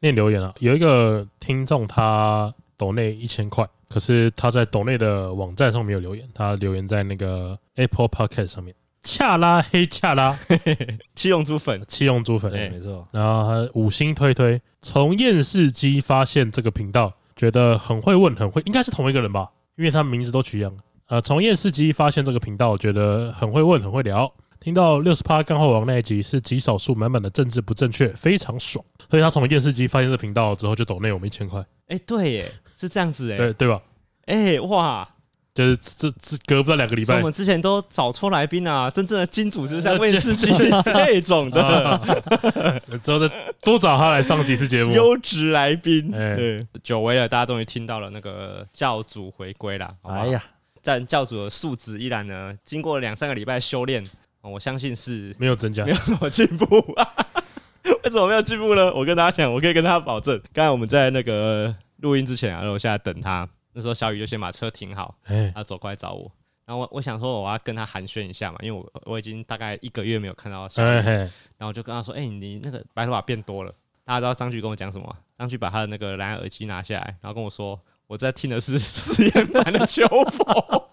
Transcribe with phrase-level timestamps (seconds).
[0.00, 8.74] 念留言啊，有一个听众他抖内一千块，可是他在抖内的网站上没有留言，他留言在那个 Apple Podcast 上面。
[9.02, 10.38] 恰拉黑恰拉，
[11.16, 13.08] 七龙珠粉，七龙珠粉，对，没错。
[13.12, 20.76] 然后他五星推推，从验视机发现这个频道，觉得很会问，很会，应该是同一个人吧，因为他名字都取一样。
[21.08, 24.30] 呃，从验视机发现这个频道，觉得很会问，很会聊。
[24.60, 28.84] 听到六十趴干话王那一集是极少数满满的政治不正确，非常爽。
[29.10, 31.64] 所以他从电视机发现这频道之后，就抖内我们一千块。
[31.88, 33.80] 哎，对耶，是这样子哎，对对吧？
[34.26, 35.08] 哎，哇！
[35.52, 40.46] 就是这这隔不到两个礼拜，我们之前都找出来宾啊，真正的金主就是像厌世姬
[40.84, 42.22] 这种的，
[43.02, 43.28] 之后再
[43.60, 46.14] 多找他来上几次节目，优质来宾。
[46.14, 49.92] 哎，对，久违了，大家终于听到了那个教主回归了。
[50.02, 50.42] 哎呀，
[50.84, 54.02] 但教主的素质依然呢，经过两三个礼拜修炼，
[54.42, 56.66] 我相信是没有增加，没有什么进步。
[58.04, 58.92] 为什么没有进步呢？
[58.94, 63.48] 我跟大家讲，我可以跟大家保证，刚才我们在那个录音之前啊，楼下等他。
[63.72, 65.14] 那时候小雨就先把车停好，
[65.54, 66.30] 他走过来找我，
[66.66, 73.72] 然后我我想说我要跟他寒暄一下嘛，因为我我已经大概一个月没有看到小雨，然后我就跟他说：“哎，你那个白头发变多了。”
[74.04, 75.16] 大家知道张局跟我讲什么？
[75.38, 80.90] 张局把他的那个蓝牙耳机拿下来，然后跟我说：“我在听的是誓言版的秋佛。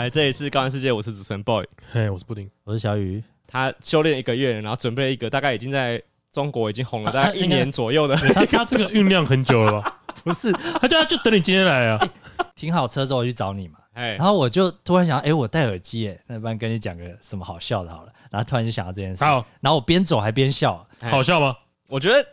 [0.00, 1.62] 来，这一次高玩世界，我是主持人 boy，
[1.92, 3.22] 嘿，我是布丁，我是小雨。
[3.46, 8.16] 他修炼一个月，然后准备了一个大概已经在中国已经红了大概一年左右的。
[8.32, 10.00] 他他这个酝酿很久了吧？
[10.24, 12.10] 不是，他就他就等你今天来啊。
[12.56, 13.74] 停好车之后我去找你嘛。
[13.92, 18.12] 哎，然后我就突然想到，哎，我戴耳机，哎，那不然跟你讲个什么好笑的好了。
[18.30, 21.54] 然后突然就想到这件事，然后我边走还边笑，好笑吗？
[21.88, 22.26] 我觉得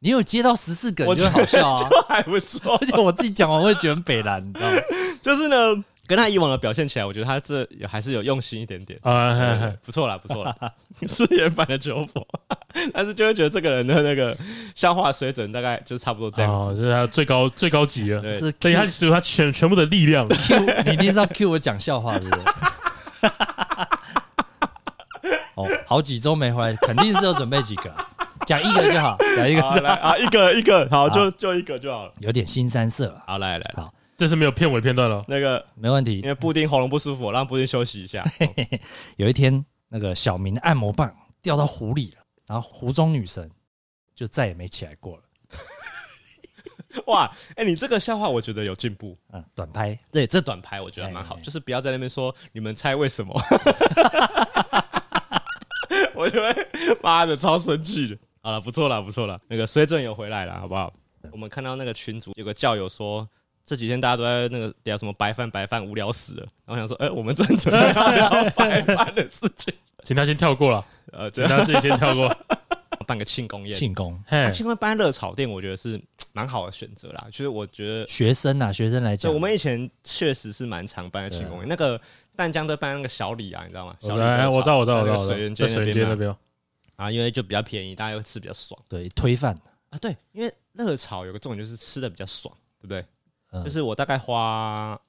[0.00, 2.76] 你有接到十四个，我觉得好笑啊，还不错。
[2.76, 4.76] 而且我自己讲完我会觉得很北烂，你知道吗？
[5.22, 5.82] 就是呢。
[6.08, 8.98] 跟他以往的表现起来，我觉得他这还是有用心一点点。
[9.02, 10.56] 啊，不错啦，不错啦，
[11.06, 12.26] 四言版的求佛，
[12.94, 14.34] 但是就会觉得这个人的那个
[14.74, 22.42] 笑话水准大概就差不多这样子，就是他最高最高级了，对，所以他使用他全全部的力量，Q，你一定是要 Q 我讲笑话，是不是？
[25.56, 27.94] 哦，好几周没回来，肯定是要准备几个，
[28.46, 29.60] 讲一个就好，讲一个。
[29.82, 33.74] 来啊，一个一个好，就就一个就好了，有点新三色，好来来。
[33.76, 33.92] 好。
[34.18, 38.28] 这是没有片尾片段了，那个没问题，因为布丁喉咙不舒服，让布丁休息一下。
[39.14, 43.48] 有一天，那个小明的按摩棒掉到湖里了，然后湖中女神
[44.16, 45.22] 就再也没起来过了。
[47.06, 53.32] 哇，哎，你这个笑话我觉得有进步， 嗯，短拍，对，这短拍我觉得蛮好，就是不要在那边说你们猜为什么，
[56.16, 56.66] 我觉得
[57.00, 58.18] 妈的超生气的。
[58.40, 60.92] 好了，不错了，不错了，那个水准有回来了，好不好？
[61.30, 63.28] 我们看到那个群主有个教友说。
[63.68, 66.42] 这几天大家都在那个聊什么白饭白饭，无聊死了。
[66.64, 69.74] 然后我想说，哎，我们正准备要聊白饭的事情，
[70.04, 70.82] 请他先跳过了。
[71.12, 72.34] 呃，请他自己先跳过，
[73.06, 73.74] 办个庆功宴。
[73.74, 74.18] 庆功，
[74.54, 76.00] 庆功办热炒店，我觉得是
[76.32, 77.26] 蛮好的选择啦。
[77.30, 81.68] 其实我觉得学生啊，学生来讲，我们以前确实是蛮常办的庆功宴。
[81.68, 82.00] 那个
[82.34, 83.94] 淡江都办那个小李啊，你知道吗？
[84.00, 84.22] 小李，
[84.56, 85.66] 我知道，我知道，我知道，水源街
[86.06, 86.34] 那边
[86.96, 88.80] 啊，因为就比较便宜，大家会吃比较爽。
[88.88, 89.54] 对，推饭
[89.90, 93.04] 啊，对，因为热炒有个重点就是吃的比较爽，对不对？
[93.64, 95.00] 就是我大概花，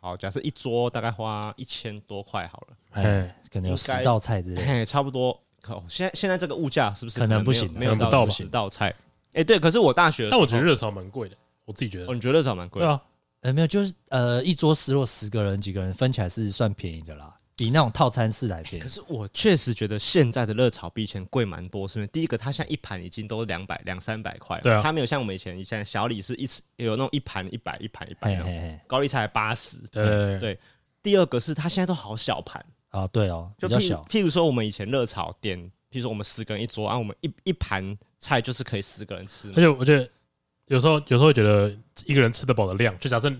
[0.00, 5.38] 好，假设一桌大概花一千多块好了，哎，可能有十道菜之类，差不多。
[5.60, 7.72] 可现在现在这个物价是不是可能不行？
[7.72, 8.94] 没有到十道菜。
[9.32, 12.14] 哎，对，可是我大学，但我觉得热炒蛮贵的，我自己觉得哦。
[12.14, 12.80] 你觉得热炒蛮贵？
[12.80, 13.02] 对啊，
[13.40, 17.35] 呃，没有，就是呃，一桌十，若十个人几个人分起来是算便宜的啦。
[17.56, 30.58] 比那种套餐式来便宜，可是我确实觉得现在的热炒比以前贵蛮多，是因为第一个，它现在一盘已经都两百两三百块，对啊，它没有像我们以前以前小李是一次有那种一盘一百一盘一百那种，高丽菜八十，对对。
[31.02, 34.06] 第二个是它现在都好小盘啊，对哦，就比较小。
[34.10, 35.58] 譬如说我们以前热炒店，
[35.90, 39.48] 譬如说我们十个人一桌，然后我们一一盘菜就是可以十个人吃。
[39.52, 40.06] 而且我觉得
[40.66, 41.74] 有时候有时候会觉得
[42.04, 43.30] 一个人吃得饱的量，就假设，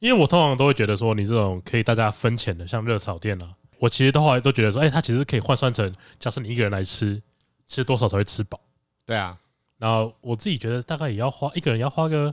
[0.00, 3.54] 因为我通常都会觉得说你这种可以大家分钱的，像热炒店啊。
[3.80, 7.20] 我其实到后来都觉得说，哎、欸，它其实可以换算成，假设你一个人来吃，
[7.66, 8.60] 吃多少才会吃饱？
[9.06, 9.36] 对啊。
[9.78, 12.32] 然后我自己觉得大概也要花一个人要花个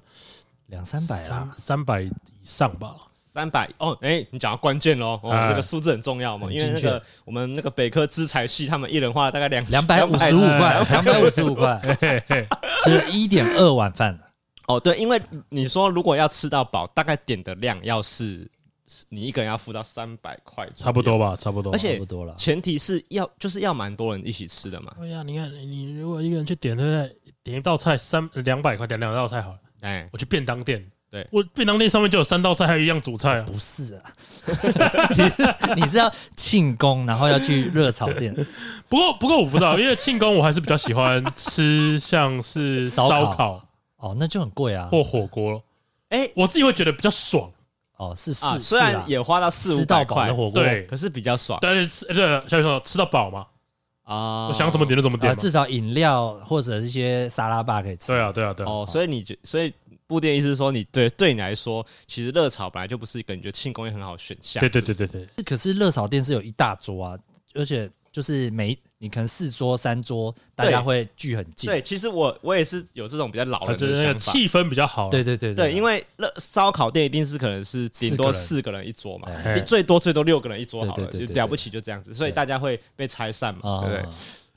[0.65, 2.11] 两三百啊，三百以
[2.43, 2.93] 上吧。
[3.15, 11.79] 三百哦，哎、欸，你讲到关键喽，这个数字很重要嘛，因为那个我们那个北科资财系，他们一人花了大概两两百五十五块，两百五十五块，
[12.83, 14.19] 吃了一点二碗饭。
[14.67, 18.49] 哦，对，因为你说如果要吃到饱，大概点的量要是
[19.09, 21.73] 你一个人要付到三百块，差不多吧，差不多。
[21.73, 21.99] 而且
[22.37, 24.93] 前提是要就是要蛮多人一起吃的嘛。
[24.97, 27.17] 对呀，你看你如果一个人去点，对不对？
[27.43, 29.59] 点一道菜三两百块，点两道菜好了。
[29.81, 30.89] 哎，我去便当店。
[31.09, 33.43] 对，我便当店上面就有三道菜，还有一样主菜啊。
[33.43, 34.03] 不是啊，
[35.77, 38.33] 你是要庆功，然后要去热炒店。
[38.89, 43.67] 不过不过我不知道，因为庆功我还是比较喜欢吃像是烧烤，烤
[43.97, 45.63] 哦，那就很贵啊，或火锅。
[46.09, 47.49] 哎、欸，我自己会觉得比较爽。
[47.97, 51.59] 哦，是是，啊、虽然也花到四五百块的火锅，对，可是比较爽。
[51.61, 53.45] 但是吃对，像你说吃到饱嘛。
[54.03, 58.13] 啊，我想怎么点就怎么点、啊，至少饮料或者是一些沙拉吧可以吃。
[58.13, 58.69] 对啊，对啊，对啊。
[58.69, 59.73] 哦，所以你觉，所以
[60.05, 64.61] 布店意思是说，你对对你来说，其实热炒本来就不是一个你觉得庆功宴很好的选项。
[64.61, 65.27] 对对对对对。
[65.43, 67.17] 可是热炒店是有一大桌啊，
[67.53, 67.89] 而且。
[68.17, 71.69] 就是每你可能四桌三桌，大家会聚很近。
[71.69, 75.11] 对，其实我我也是有这种比较老的，就是那个气氛比较好。
[75.11, 79.29] 对对对对，因为热烧烤店一定是可能是顶多四个人一桌嘛，
[79.67, 84.03] 最多最多六个人一桌好了，就了不起就这样子，所以大家会被拆散嘛，对不对？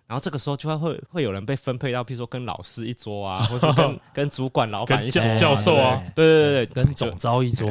[0.07, 7.69] 然后这个时候就会会会有人被分配到，譬如说跟老师一桌啊，或者跟 跟主管老板一桌，教授啊，对对对，跟总招一桌，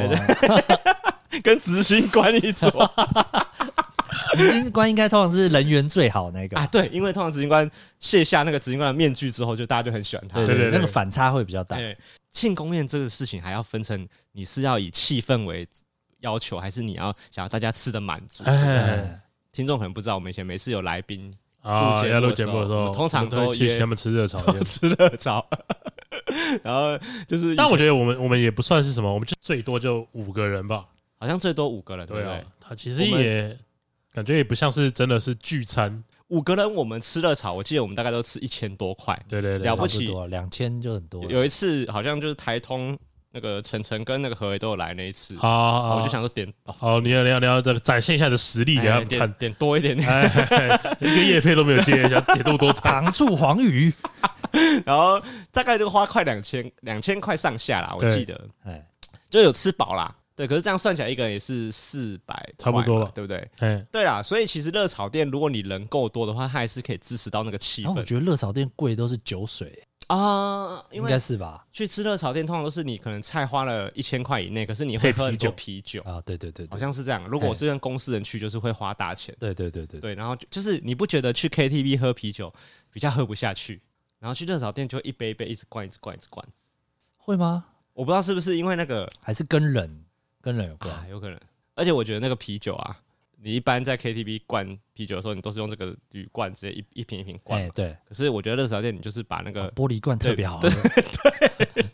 [1.41, 2.69] 跟执行官一桌。
[4.37, 7.69] 执行官应该通常是人缘最好那个啊，对，因为通常执行官
[7.99, 11.77] 卸下那个执行官的面具之后，就大家就很喜欢他，对对对，那个反差会比较大。
[12.31, 15.67] 庆功宴这个事情还要分成，你是要以气氛为
[16.19, 18.43] 要求，还是你要想要大家吃的满足？
[19.51, 25.43] 听众可能不知道，我们以前每次有来宾啊要录节目的时候，通常都去他们吃热炒， 吃热炒，
[26.63, 26.97] 然后
[27.27, 30.85] 就是，但我觉得我们我们也不算是什么，我们就最多就五个人吧，
[31.17, 32.45] 好像最多五个人，对不对？
[32.59, 33.57] 他其实也。
[34.13, 41.23] 感觉也不像是真的是聚餐，五个人我们吃热炒，我记得我们大概都吃一千多块，对对对，了不起，两千就很多。
[41.25, 42.97] 有一次好像就是台通
[43.31, 49.95] 那个晨晨跟那个何伟都有来那一次啊，我就想说点哦，你要你要你要这个展现一下你的实力给他们看，点多一点。
[49.95, 50.07] 点，
[50.99, 52.73] 一个叶配都没有接一下，点这么多。
[52.81, 53.93] 糖醋黄鱼，
[54.83, 55.21] 然后
[55.51, 58.83] 大概就花快两千两千块上下啦，我记得，哎，
[59.29, 60.15] 就有吃饱啦。
[60.39, 63.45] 对，可是这样算起来，一个人也是四百，差不多了，对不对？
[63.59, 67.93] 嗯，对啦，所以其实热炒店，如果你人够多的话，它还是可以支持到那个气氛。
[67.93, 71.67] 我觉得热炒店贵都是酒水啊，应该是吧？
[71.73, 77.27] 去吃热炒店，通常都是你可能菜花了一千块以内，可是你会喝很多啤酒啊，对对对，好像是这样。
[77.27, 79.35] 如果我是跟公司人去，就是会花大钱。
[79.41, 82.49] 对对对对对，然后就是你不觉得去 KTV 喝啤酒
[82.93, 83.81] 比较喝不下去，
[84.19, 86.47] 然后去热炒店就一杯一杯一直灌，一直灌，一直灌，
[87.17, 87.65] 会吗？
[87.91, 90.05] 我不知道是不是因为那个，还是跟人。
[90.49, 91.39] 跟人有关、啊，有可能。
[91.75, 92.97] 而且我觉得那个啤酒啊，
[93.37, 97.69] 你一般在 KTV 灌啤酒的时候，你都是用这个铝罐直接一一瓶一瓶灌。
[97.69, 97.95] 对。
[98.07, 100.59] 可是我觉得热炒店，你就是把那个玻璃罐特别好。
[100.59, 101.05] 对对
[101.83, 101.85] 对。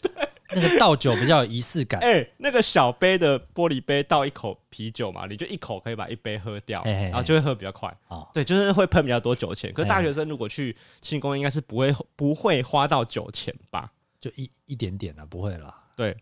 [0.58, 2.00] 那个倒酒比较有仪式感。
[2.06, 7.94] 哎，那个小杯的玻璃杯倒一口啤酒嘛，你就一口可以把一杯喝掉，然后就会喝比较快。
[8.34, 9.74] 对，就是会喷比较多酒钱。
[9.74, 13.92] 可是大学生如果去庆功，应该是不会不会花到酒钱吧？
[14.22, 15.76] 就一一点点啊，不会啦。
[15.96, 16.16] 对。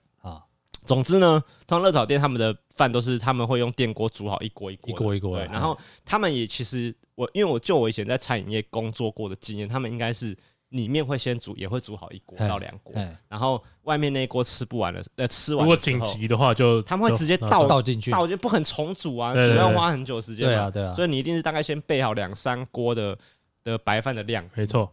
[0.85, 5.45] 总之呢，通常热炒店他们的饭都是他们会用电锅煮好一锅一锅一锅一锅，对。
[5.45, 10.35] 然后他们也其实我因为我就我以前在餐饮业工作过的经验，他们应该是
[10.69, 12.93] 里面会先煮，也会煮好一锅到两锅，
[13.27, 20.47] 然后外面那一锅吃不完了，呃，吃完如果紧急的话就他们会直接倒倒进去，倒就不肯重煮啊，煮要花很久时间。
[20.47, 23.17] 对啊对啊，所以你一定是大概先备好两三锅的
[23.63, 24.43] 的白饭的量。
[24.55, 24.91] 没错。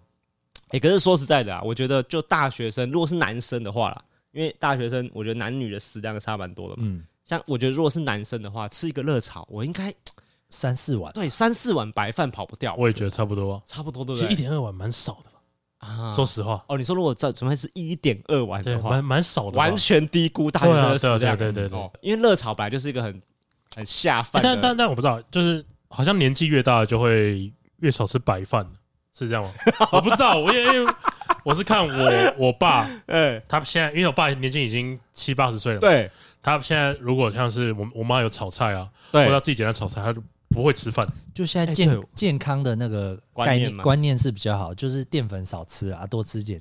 [0.69, 4.05] 哎，可是说实在的啊，我觉得就大学生，如果是男生的话啦。
[4.33, 6.83] 因为大学生，我觉得男女的食量差蛮多的嘛。
[6.87, 9.93] 嗯，像我觉得如果是男生的话，吃一个热炒，我应该
[10.49, 11.13] 三四碗。
[11.13, 12.75] 对，三四碗白饭跑不掉。
[12.79, 14.15] 我也觉得差不多，差不多对。
[14.15, 16.65] 其实一点二碗蛮少的啊，说实话。
[16.69, 21.37] 哦，你说如果这准备是一点二碗的话，蛮蛮少的，完全低估大学生的食量。
[21.37, 23.23] 对对对对，因为热炒本来就是一个很
[23.75, 24.41] 很下饭。
[24.43, 28.65] 但但但我不知道，就是好像年纪越大就会越少吃白饭，
[29.13, 29.53] 是这样吗？
[29.91, 30.93] 我不知道，我因为。
[31.51, 36.09] 我是看我我爸， 哎，他现在因为我爸年纪已经七八十岁了，对，
[36.41, 41.07] 他现在如果像是我我妈有炒菜啊，对，或者自己简单炒菜，他就不会吃饭。
[41.35, 46.61] 就现在健健康的那个概念观念是比较好，就是淀粉少吃啊，多吃点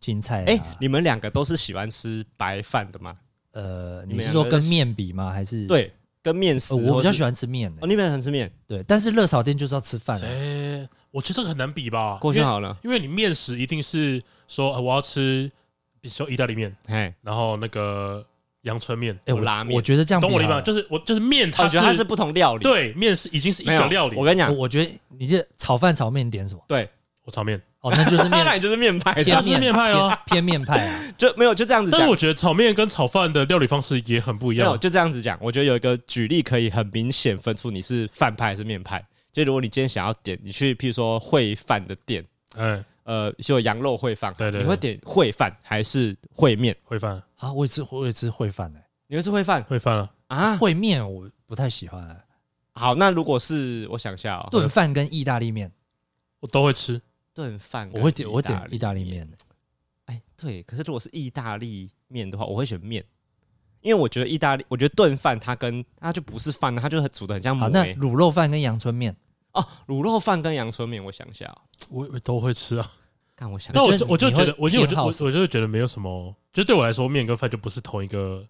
[0.00, 0.44] 青菜。
[0.46, 3.16] 哎，你们两个都是喜欢吃白饭的吗？
[3.52, 5.30] 呃，你是说跟面比吗？
[5.30, 5.90] 还是对，
[6.22, 6.74] 跟面食？
[6.74, 7.70] 我比较喜欢吃面。
[7.80, 8.52] 哦，你比较喜欢吃面？
[8.66, 10.20] 对，但是热炒店就是要吃饭。
[10.22, 12.18] 哎，我觉得这个很难比吧？
[12.20, 14.22] 过去好了，因为你面食一定是。
[14.48, 15.50] 说我要吃，
[16.00, 18.24] 比如说意大利面，哎，然后那个
[18.62, 20.60] 阳春面，哎，我拉面，我觉得这样懂我意思吗？
[20.60, 24.14] 就是我就是面，我觉得它是不同料理，对，面是已经是一个料理。
[24.14, 26.62] 我跟你讲，我觉得你这炒饭炒面点什么？
[26.68, 26.88] 对，
[27.24, 31.98] 我炒面，哦，那就是面， 那就是面派，偏面派哦，偏面派啊， 就没有就这样子讲。
[31.98, 34.68] 但是我觉得炒面跟炒饭的料理方式也很不一样。
[34.68, 39.04] 没有就这样子讲，我觉得有一个举例可以很明显分出你是饭派还是面派。
[39.36, 42.24] 就如果你今天想要点，你去譬如说烩饭的店，
[42.54, 46.74] 嗯，呃，就羊肉烩饭，对对，你会点烩饭还是烩面？
[46.88, 48.82] 烩饭啊，我也吃，我也吃烩饭的。
[49.08, 49.62] 你会吃烩饭？
[49.64, 50.10] 烩饭啊？
[50.28, 52.24] 啊，烩面我不太喜欢。
[52.72, 55.70] 好，那如果是我想一下，炖饭跟意大利面，
[56.40, 56.98] 我都会吃。
[57.34, 59.28] 炖饭我会点，我会点意大利面。
[60.06, 63.04] 哎，对，可是如果是意大利面的话，我会选面，
[63.82, 67.54] 因为我觉得意大利，我觉得炖饭它跟它就不是饭，它就煮的很像。
[67.58, 69.14] 好，那卤肉饭跟阳春面
[69.56, 71.52] 哦，卤肉饭跟阳春面，我想一下，
[71.90, 72.90] 我都会吃啊。
[73.34, 78.44] 但我想，那我就我就觉得，我就我就我我就觉得没有什么，就对我来说，面跟饭就不是同一个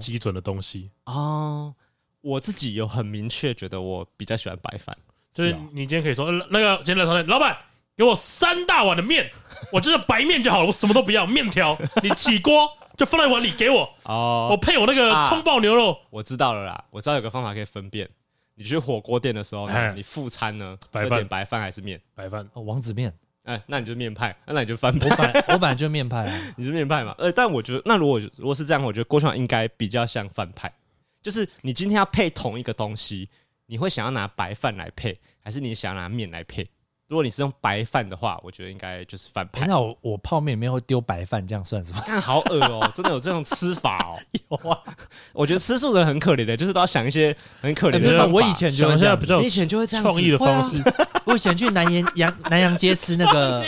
[0.00, 0.90] 基准的东西。
[1.06, 1.74] 哦。
[2.20, 4.96] 我自己有很明确觉得我比较喜欢白饭，
[5.34, 7.54] 就是你今天可以说那个今天来炒面，老板
[7.94, 9.30] 给我三大碗的面，
[9.70, 18.08] 我就是白面就好了，我什么都不要，面条 你起锅就放在碗里给我哦，我配我那个葱爆牛肉，我知道了啦，我知道有个方法可以分辨，
[18.54, 22.00] 你去火锅店的时候，你副餐呢，白饭白饭还是面？
[22.14, 27.14] 白饭哦，王子面，哎，那你就面派，那你就翻派，我本 我本来就面派啊，你是面派嘛？
[27.18, 30.72] 呃，但我觉得那如果如果是这样，我觉得郭襄应该比较像饭派。
[31.20, 33.28] 就是你今天要配同一个东西，
[33.66, 36.68] 你会想要拿白饭来配，还是你想要拿面来配？
[37.14, 39.64] 如果你是用白饭的话，我觉得应该就是饭派。
[39.68, 42.02] 那我我泡面里面会丢白饭，这样算什么？
[42.04, 44.58] 看好恶哦、喔， 真的有这种吃法哦、喔。
[44.64, 44.82] 有啊，
[45.32, 48.26] 我觉得吃素的人很可怜的，就是都要想一些很可怜的、欸。
[48.26, 50.82] 我以前就会这样，比较以前就会这样创意的方式。
[51.24, 53.64] 我以前去南阳阳南阳街吃那个。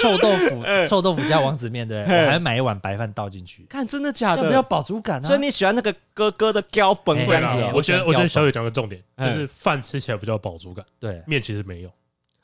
[0.00, 3.66] 臭豆腐，臭豆腐加王子面，对，我还买一碗白饭倒进去。
[3.68, 4.36] 看，真的假的？
[4.36, 5.26] 这样比较饱足感啊。
[5.26, 7.64] 所以你喜欢那个哥哥的胶本这样子？
[7.74, 10.84] 我觉得，我觉得小雨讲个重点，就是饭吃起来比较饱足感。
[11.00, 11.90] 对，面其实没有。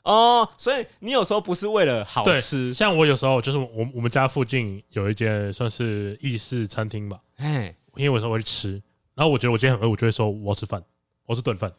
[0.03, 7.19] 哦，所以你有时候不是为了好吃，像我有时候就是我我们家附近有一间算是意式餐厅吧。
[7.37, 8.81] 哎，因为我有时候会去吃，
[9.15, 10.83] 然后我觉得我今天很饿，我就会说我要吃饭，
[11.25, 11.71] 我是炖饭。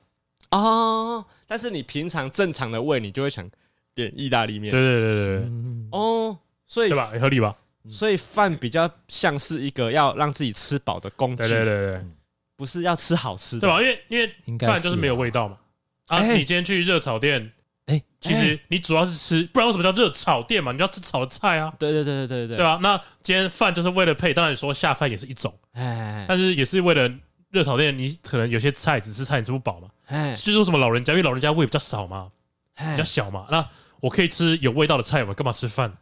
[0.51, 3.51] 哦，但是你平常正常的胃，你就会想。
[3.95, 5.51] 点意大利面，对对对对对，
[5.91, 7.13] 哦，所以对吧？
[7.21, 7.55] 合理吧？
[7.87, 12.05] 所以饭比较像是一个要让自己吃饱的工具，对对对对，
[12.57, 13.83] 不是要吃好吃的，对吧？
[13.83, 15.59] 因为因为饭就是没有味道嘛。
[16.07, 17.53] 啊，你今天去热炒店，
[17.93, 20.73] 哎，其实你主要是吃，不然为什么叫热炒店嘛？
[20.73, 22.79] 你要吃炒的菜啊，对对对对对对，对吧？
[22.83, 27.11] 那今天饭就是为了配，当然说下饭也是一种，哎，但是也是为了
[27.51, 32.31] 热炒店，你可能有些菜只吃菜你吃不饱嘛，哎，就是说什么老人家，因为老人家胃比较少嘛，
[32.77, 33.69] 比较小嘛，那。
[34.03, 35.33] 我可以吃有味道的菜吗？
[35.33, 35.97] 干嘛吃饭？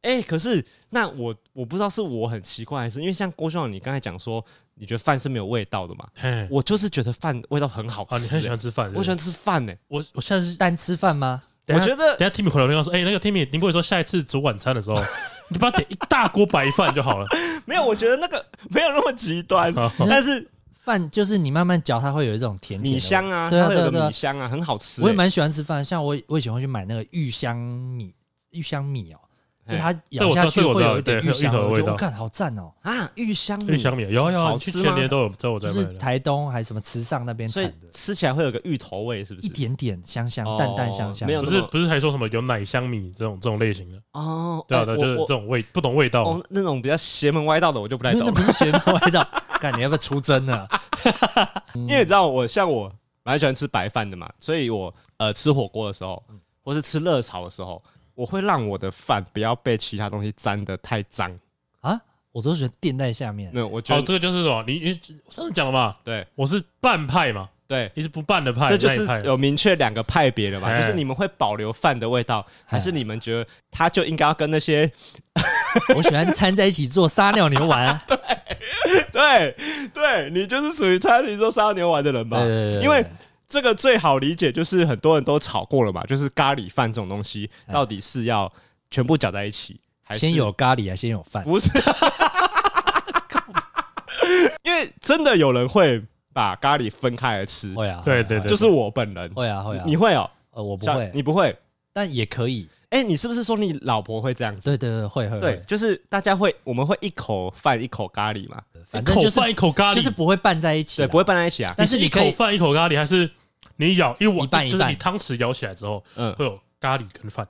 [0.00, 4.42] 哎、欸，可是那我我不知道是我很奇怪，还是因为像郭襄，你刚才讲说
[4.74, 6.06] 你觉得饭是没有味道的嘛？
[6.14, 8.16] 嘿我就是觉得饭味道很好吃、欸。
[8.16, 8.92] 啊，你很喜欢吃饭？
[8.94, 9.78] 我喜欢吃饭呢、欸。
[9.88, 11.42] 我我现在是单吃饭吗？
[11.68, 14.96] 我觉得等下 Timmy 回来我跟他说，哎、欸，那个 Timmy，你不会说下一次煮晚餐的时候，
[15.48, 17.26] 你就把它点一大锅白饭就好了？
[17.64, 20.48] 没有，我觉得那个 没有那么极端，但是。
[20.82, 25.00] 饭就是你慢慢嚼，它会有一种甜甜米香啊，对啊，对对米香啊，很好吃。
[25.00, 28.12] 我也蛮喜欢吃饭，像我我以前会去买那个芋香米，
[28.50, 29.20] 芋香米哦，
[29.68, 33.08] 就它咬下去会有一点芋香的味道，我看好赞哦啊！
[33.14, 39.46] 芋香米，芋香米有有，去全年都有，在我在就是台东还是什么池上那边产的，吃起来会有个芋头味，是不是？
[39.46, 41.26] 一点点香香，淡淡香香。
[41.26, 44.64] 没有，不是不是还说什么有奶香米这种这种类型的哦？
[44.66, 48.22] 对啊，对，就是这种味不懂味道，那种比较邪门歪道的我就不太 懂。
[48.26, 49.26] 那不是邪门歪道。
[49.60, 50.66] 看你要不要出征呢？
[51.74, 52.92] 因为你知道我像我
[53.22, 56.20] 蛮喜欢吃白饭的嘛，所以我呃吃火锅的时候，
[56.64, 57.80] 或是吃热炒的时候，
[58.14, 61.38] 我会让我的饭不要被其他东西沾得太脏
[61.80, 62.00] 啊。
[62.32, 63.50] 我都觉得垫在下面。
[63.52, 64.64] 没有，我觉得哦，这个就是什么？
[64.66, 65.96] 你你上次讲了嘛？
[66.02, 67.48] 对，我是半派嘛。
[67.68, 70.74] 对，你是不拌的派，这就是有明确两个派别的嘛？
[70.76, 74.90] 就是你们会保留饭的味道，还是你们觉得它就应该要跟那些？
[75.96, 77.98] 我喜欢掺在一起做撒尿牛丸。
[78.06, 78.18] 对
[79.10, 79.56] 对
[79.94, 82.38] 对，你就是属于掺在一起做撒尿牛丸的人吧？
[82.82, 83.02] 因为
[83.52, 86.02] 这个最好理解，就是很多人都炒过了嘛。
[86.04, 88.50] 就是咖喱饭这种东西，到底是要
[88.90, 91.44] 全部搅在一起，还是先有咖喱啊，先有饭？
[91.44, 91.68] 不是，
[94.64, 96.02] 因为真的有人会。
[96.34, 100.30] 把咖喱分开来吃，会啊，对对对，就是我本人会啊会啊，你会哦？
[100.52, 101.54] 呃，我不会，你不会，
[101.92, 102.66] 但也可以。
[102.88, 104.70] 哎，你是不是说你老婆会这样子？
[104.70, 105.38] 对对对，会会。
[105.38, 111.74] 对，就是大家会，我们会一口饭一口咖喱嘛，反正就是一口咖喱，就是不会拌在一起，对，不会拌在一起啊。
[111.76, 113.30] 但是你一口饭一口咖喱，还是
[113.76, 117.46] 你舀一碗，就是你汤匙舀起来之后，嗯，会有咖喱跟饭。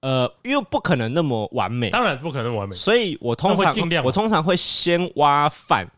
[0.00, 5.88] 呃，因为不可能那么完美，当然不可能那么完美，所以我通常尽量，我通常会先挖饭。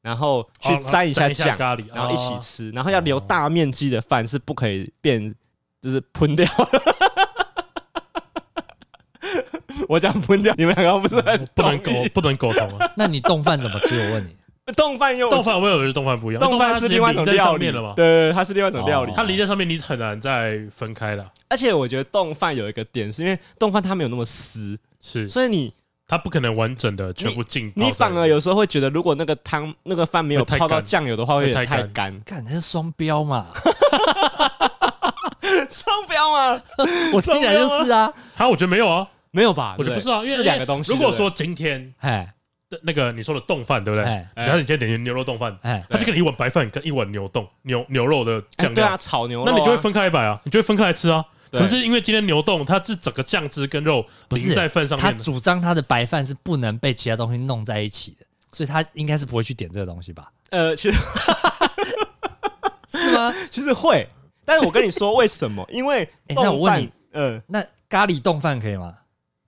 [0.00, 2.70] 然后去沾一下酱，咖喱，然后一起吃。
[2.70, 5.34] 然后要留大面积的饭，是不可以变，
[5.82, 6.48] 就是喷掉。
[9.88, 12.90] 我讲喷掉，你们两个不是很不能沟不能沟通啊？
[12.96, 13.98] 那你冻饭怎么吃？
[13.98, 14.36] 我问你，
[14.72, 17.94] 丼饭又冻饭，我以为是冻饭不一样，冻饭是另外一种料理了嘛？
[17.96, 21.30] 对，它是另外一种料理，它离在上面，你很难再分开了。
[21.48, 25.72] 而且我觉得冻饭有一个点，是因为冻饭它没有那么湿，是，所以你。
[26.10, 32.18] 它不可能完整的全部浸，你反而有时候会觉得，如果那个汤那个饭没有泡到酱油的话，会太干。
[32.24, 33.48] 看，这是双标嘛？
[35.68, 36.62] 双标嘛？
[37.12, 38.10] 我听起来就是啊。
[38.34, 39.74] 好，我觉得没有啊，没有吧？
[39.76, 40.90] 我觉得不是啊，因为是两个东西。
[40.90, 42.32] 如果说今天，哎，
[42.82, 44.04] 那个你说的冻饭，对不对？
[44.36, 51.24] 假如你今天点牛肉冻饭，哎，他就给你一碗白饭跟一碗牛冻牛牛肉的酱料，对啊，炒牛肉，那你就会分开来摆啊，你就会分开来吃啊。
[51.50, 60.30] 可是因为今天牛冻它是整个酱汁跟肉淋在饭上面，他主张他的白饭是不能被其他东西弄在一起的，所以他应该是不会去点这个东西吧？
[60.50, 60.98] 呃，其实
[62.90, 63.32] 是吗？
[63.50, 64.06] 其实会，
[64.44, 65.66] 但是我跟你说为什么？
[65.72, 68.98] 因为那我问你，呃，那咖喱冻饭可以吗？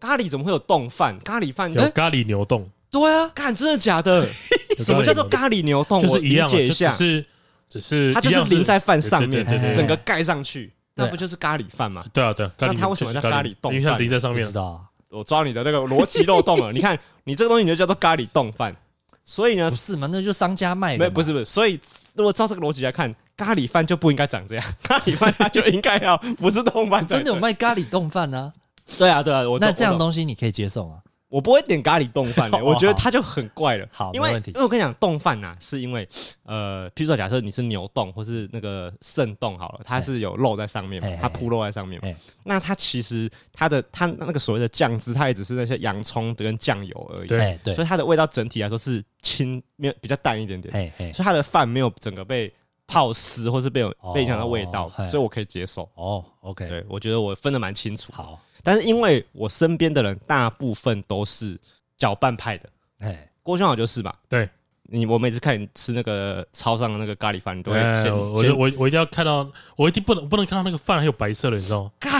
[0.00, 1.19] 咖喱怎么会有冻饭？
[1.19, 2.67] 咖喱饭有咖喱牛丼？
[2.90, 4.26] 对啊，看真的假的？
[4.78, 6.00] 什么叫做咖喱牛冻？
[6.00, 7.26] 就是一样，我理解一下，只是
[7.68, 9.44] 只是它就是淋在饭上面，
[9.75, 10.73] 整个盖上去。
[10.94, 12.04] 那不就是咖喱饭吗？
[12.12, 12.50] 对啊，对。
[12.59, 13.73] 那它为什么叫咖喱冻？
[13.73, 14.47] 因为它淋在上面。
[14.47, 14.85] 知道。
[15.09, 16.70] 我抓你的那个逻辑漏洞了。
[16.75, 18.76] 你看，你这个东西你就叫做咖喱冻饭。
[19.25, 19.70] 所以呢？
[19.70, 20.09] 不是嘛？
[20.11, 21.09] 那就商家卖的。
[21.11, 21.44] 不是不是。
[21.44, 21.80] 所以
[22.14, 24.64] 如果照这个逻辑来看，咖喱饭就不应该长这样。
[24.82, 27.06] 咖喱饭它就应该要不是冻饭。
[27.06, 28.52] 真的有卖咖喱冻饭呢？
[28.99, 29.42] 对啊，对啊。
[29.61, 30.99] 那这样东西你可以接受吗？
[31.30, 33.88] 我不会点咖喱冻饭的， 我觉得它就很怪了。
[33.92, 36.06] 好，因为因为我跟你讲，冻饭呐，是因为
[36.42, 42.08] 呃，譬如说假设你是牛冻或是那个肾冻好了，它是有肉在上面嘛，它铺肉在上面嘛，
[42.44, 47.28] 那它其实它的它那个所谓的酱汁，它也只是那些洋葱跟酱油而已。
[47.28, 50.92] 对对，所以它的味道整体来说是清，没有比较淡一点点。
[51.14, 52.52] 所以它的饭没有整个被
[52.88, 55.88] 泡湿，或是被有被影响到味道，所以我可以接受。
[55.94, 58.12] 哦，OK，对我觉得我分得蛮清楚。
[58.12, 58.37] 好。
[58.62, 61.59] 但是因为我身边的人大部分都是
[61.97, 64.14] 搅拌派的，哎，郭兄好就是吧？
[64.29, 64.49] 对，
[64.85, 71.91] 你我每次看你吃那个超商的那个咖喱饭，你都会先我我我我一定要看到，我一定不能不能看到那个饭还有白色的，你知道吗？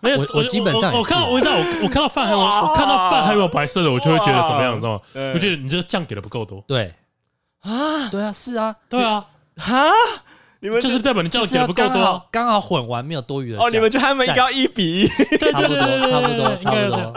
[0.00, 5.00] 没有，我基本上我看到我看到我看到饭还有我看到饭还有白色的，我就会觉得怎么样，你知道吗？
[5.34, 6.62] 我觉得你这个酱给的不够多。
[6.68, 6.94] 对。
[7.62, 9.90] 啊，对啊，是啊，对啊，哈。
[10.60, 13.70] 你们就是代表你酱给的不够多，刚好混完没有多余的哦。
[13.70, 17.14] 你们就他们应该要一比一，差不多，差不多，差不多，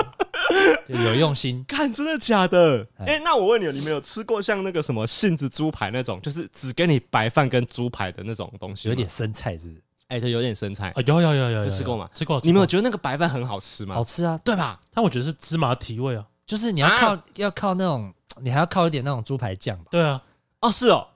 [0.87, 1.63] 有用心。
[1.67, 2.85] 看，真的假的？
[2.99, 8.89] 哎，那我问你，你们有吃过像那个什么杏子猪排那种，就是只给你白饭跟猪排的那种东西？
[8.89, 9.81] 有点生菜是不是？
[10.09, 10.93] 哎，对，有点生菜。
[11.07, 12.07] 有有有有有吃过吗？
[12.13, 12.39] 吃过。
[12.43, 13.95] 你们有觉得那个白饭很好吃吗？
[13.95, 14.79] 好吃啊，对吧？
[14.93, 19.85] 但我觉得是芝麻提味啊，就是你要靠要靠那种，你还要靠一点那种猪排酱吧？
[19.89, 20.21] 对啊。
[20.59, 21.07] 哦，是哦。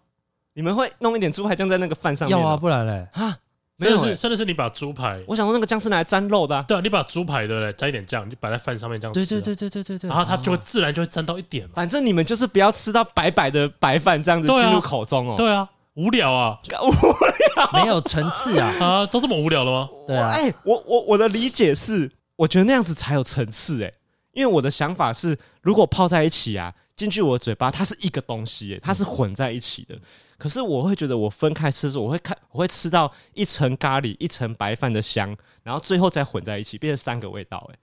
[0.55, 2.39] 你们会弄一点猪排酱在那个饭上面？
[2.39, 3.37] 要啊，不然嘞啊，
[3.77, 6.63] 没有是，真的是你把猪排，我想说那个酱是拿来沾肉的。
[6.65, 9.13] 对啊，你把猪排的嘞沾一点酱，就摆在饭上面这样。
[9.13, 10.09] 对对对对对对对。
[10.09, 11.67] 然后它就会自然就会沾到一点。
[11.73, 15.35] 反正你们就是不要吃到白白的白饭这样子进入口中哦。
[15.35, 19.89] 对啊，无聊啊， 无聊，没有层次啊 啊，都这么无聊了吗？
[20.07, 20.29] 对啊。
[20.29, 23.91] 哎，我我我的理解是，我觉得那样子才有层次哎，
[24.31, 29.97] 因为我的想法是，如果泡在一起啊，进去我的嘴巴，它是一个东西，它是混在一起的。
[30.37, 37.69] 可是我会觉得，我分开吃的时候，我会看，我会吃到一层咖喱，一层白饭的香，然后最后再混在一起，变成三个味道。
[37.71, 37.75] 哎，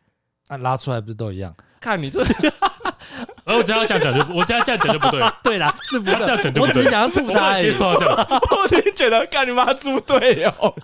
[0.48, 1.54] 那拉出来不是都一样？
[1.80, 2.22] 看你这，
[3.44, 5.20] 而我这样讲讲就，我这样这样讲就不对。
[5.42, 6.68] 对啦，是不对，这样讲就不对。
[6.68, 8.16] 我只是想要吐他，接受这样。
[8.30, 10.74] 我听觉得，看你妈猪队友。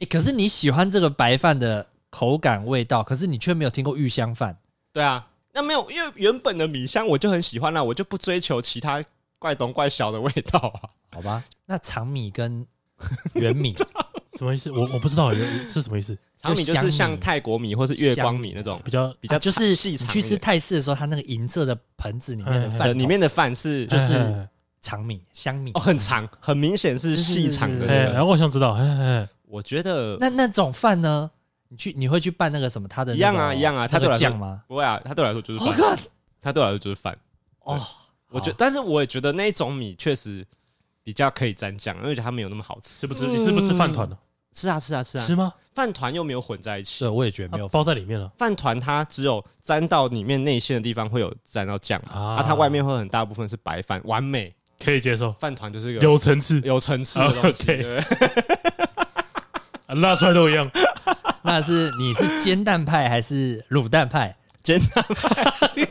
[0.00, 4.58] 哎，可是你喜欢这个白饭的口感味道，可是你却没有听过玉香饭。
[4.92, 9.04] 对啊，那没有，因为原本的米香我就很喜欢了，我就不追求其他。
[9.40, 11.44] 怪东怪小的味道啊，好吧？
[11.64, 12.66] 那长米跟
[13.34, 13.72] 圆米
[14.36, 14.68] 什么意思？
[14.72, 16.18] 我我不知道，是什么意思？
[16.42, 20.08] 长米就是像泰国米或是月光米那种比较比较，就是细长。
[20.08, 24.48] 去吃泰式的时候，它那个银色的盆子里面的饭，里面的饭是就是
[24.80, 27.86] 长米香米哦，很长，很明显是细长的。
[28.12, 28.76] 然后我想知道，
[29.46, 31.30] 我觉得那那种饭呢？
[31.68, 32.88] 你去你会去拌那个什么？
[32.88, 34.62] 它的一样啊一样啊，它对我来说吗？
[34.66, 35.98] 不会啊，它对我来说就是饭。
[36.40, 37.16] 它对我来说就是饭
[37.60, 37.80] 哦。
[38.30, 40.46] 我觉得，但是我也觉得那种米确实
[41.02, 43.00] 比较可以沾酱，因为它没有那么好吃。
[43.00, 43.26] 是不吃？
[43.26, 44.16] 你是不吃饭团呢？
[44.52, 45.26] 吃啊吃啊吃啊！
[45.26, 45.52] 吃吗？
[45.74, 47.00] 饭团又没有混在一起。
[47.00, 48.30] 对，我也觉得没有包在里面了。
[48.38, 54.52] 饭团它只有沾到里面内馅的地方会有沾到酱啊，它外面会很大部分是白饭，完美
[54.82, 55.32] 可以接受。
[55.34, 57.82] 饭团就是个有层次、有层次的东西，
[59.86, 60.68] 拉 出来都一样。
[61.44, 64.34] 那是你是煎蛋派还是卤蛋派？
[64.62, 65.88] 煎蛋派。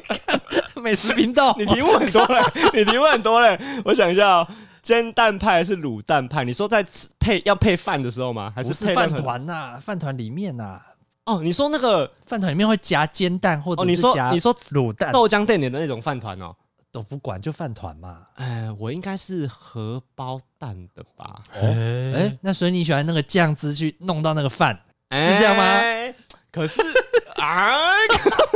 [0.81, 2.41] 美食频道，你题目很多嘞，
[2.73, 3.59] 你题目很多嘞。
[3.83, 4.47] 我想一下哦，
[4.81, 6.43] 煎蛋派还是卤蛋派？
[6.43, 8.53] 你说在吃配要配饭的时候吗？
[8.55, 9.79] 还是饭团呐？
[9.81, 10.79] 饭团里面呐？
[11.25, 16.55] 哦，你说那个饭团里面会夹煎蛋，或者你说你说卤蛋、豆浆店里的那种饭团哦，
[16.91, 18.19] 都不管就饭团嘛。
[18.35, 21.41] 哎，我应该是荷包蛋的吧？
[21.53, 24.79] 哎、哦欸，那所以你喜欢那个酱汁去弄到那个饭，
[25.15, 25.63] 是这样吗？
[25.63, 26.13] 欸、
[26.51, 26.81] 可是
[27.41, 27.71] 啊，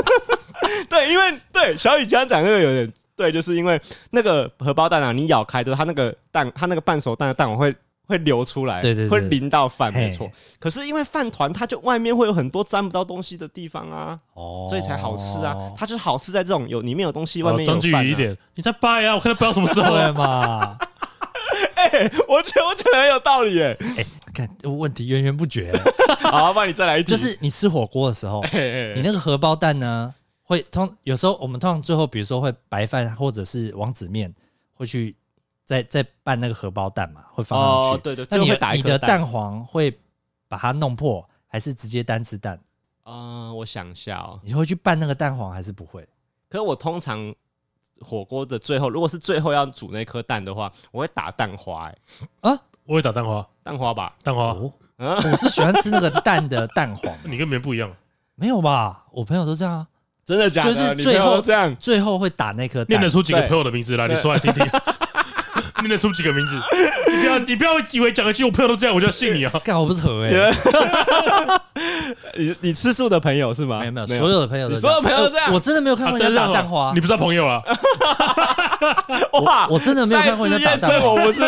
[0.90, 7.76] 对，因为对小雨刚刚讲那个有点对，就是因为那个荷包蛋啊，你咬开的它那个蛋，它那个半熟蛋的蛋黄会。
[8.08, 10.30] 会流出来，对对对，会淋到饭，没错。
[10.60, 15.56] 可是因为饭团，它就外面会有很多沾不到东西的地方啊，哦，所以才好吃啊。
[15.78, 17.80] 它就是好吃在这种有里面有东西，外面有饭、啊。
[17.80, 19.16] 张继宇一点，你在掰啊！
[19.16, 20.78] 我看他掰到什么时候了嘛？
[22.28, 24.02] 我觉得我觉得很有道理哎、欸。
[24.02, 25.72] 哎，看问题源源不绝。
[26.22, 27.12] 好，帮你再来一题。
[27.12, 28.44] 就是你吃火锅的时候，
[28.96, 30.14] 你那个荷包蛋呢，
[30.44, 34.34] 会通有时候我们通常最后，比如说会白饭或者是王子面
[34.74, 35.16] 会去。
[35.64, 37.96] 再再拌那个荷包蛋嘛，会放上去。
[37.96, 39.98] 哦、对对，那你会打一你的蛋黄会
[40.50, 42.60] 把它弄破，还是直接单吃蛋？
[43.04, 46.02] 啊、呃，我想一下哦，你会去拌那个蛋黄还是不会？
[46.50, 47.34] 可是我通常
[48.02, 51.98] 火锅的最后，如果是最后要煮那颗蛋的话，我会打蛋花、欸。
[52.42, 54.44] 哎，啊，我会打蛋花，蛋花吧，蛋花。
[54.44, 57.14] 哦、我是喜欢吃那个蛋的蛋黄。
[57.24, 57.92] 你跟别人不一样，
[58.36, 59.06] 没有吧？
[59.12, 59.88] 我朋友都这样啊，
[60.26, 60.74] 真的假的？
[60.74, 62.88] 就是最后这样，最后会打那颗蛋。
[62.90, 64.08] 念得出几个朋友的名字来？
[64.08, 64.66] 你说来听听。
[65.82, 66.60] 念得出几个名字？
[67.10, 69.52] 你不要，你不要以为讲一句我朋友都这样，我就要信你啊！
[69.64, 70.52] 干我不是河哎，
[72.38, 73.80] 你你吃素的朋友是吗？
[73.80, 75.52] 没有没有，所有的朋友都所有朋友都这样。
[75.54, 77.62] 我真的没有看过人家打蛋花，你不是他朋友啊？
[79.44, 81.10] 哇，我真的没有看过人家打蛋花。
[81.10, 81.40] 我不是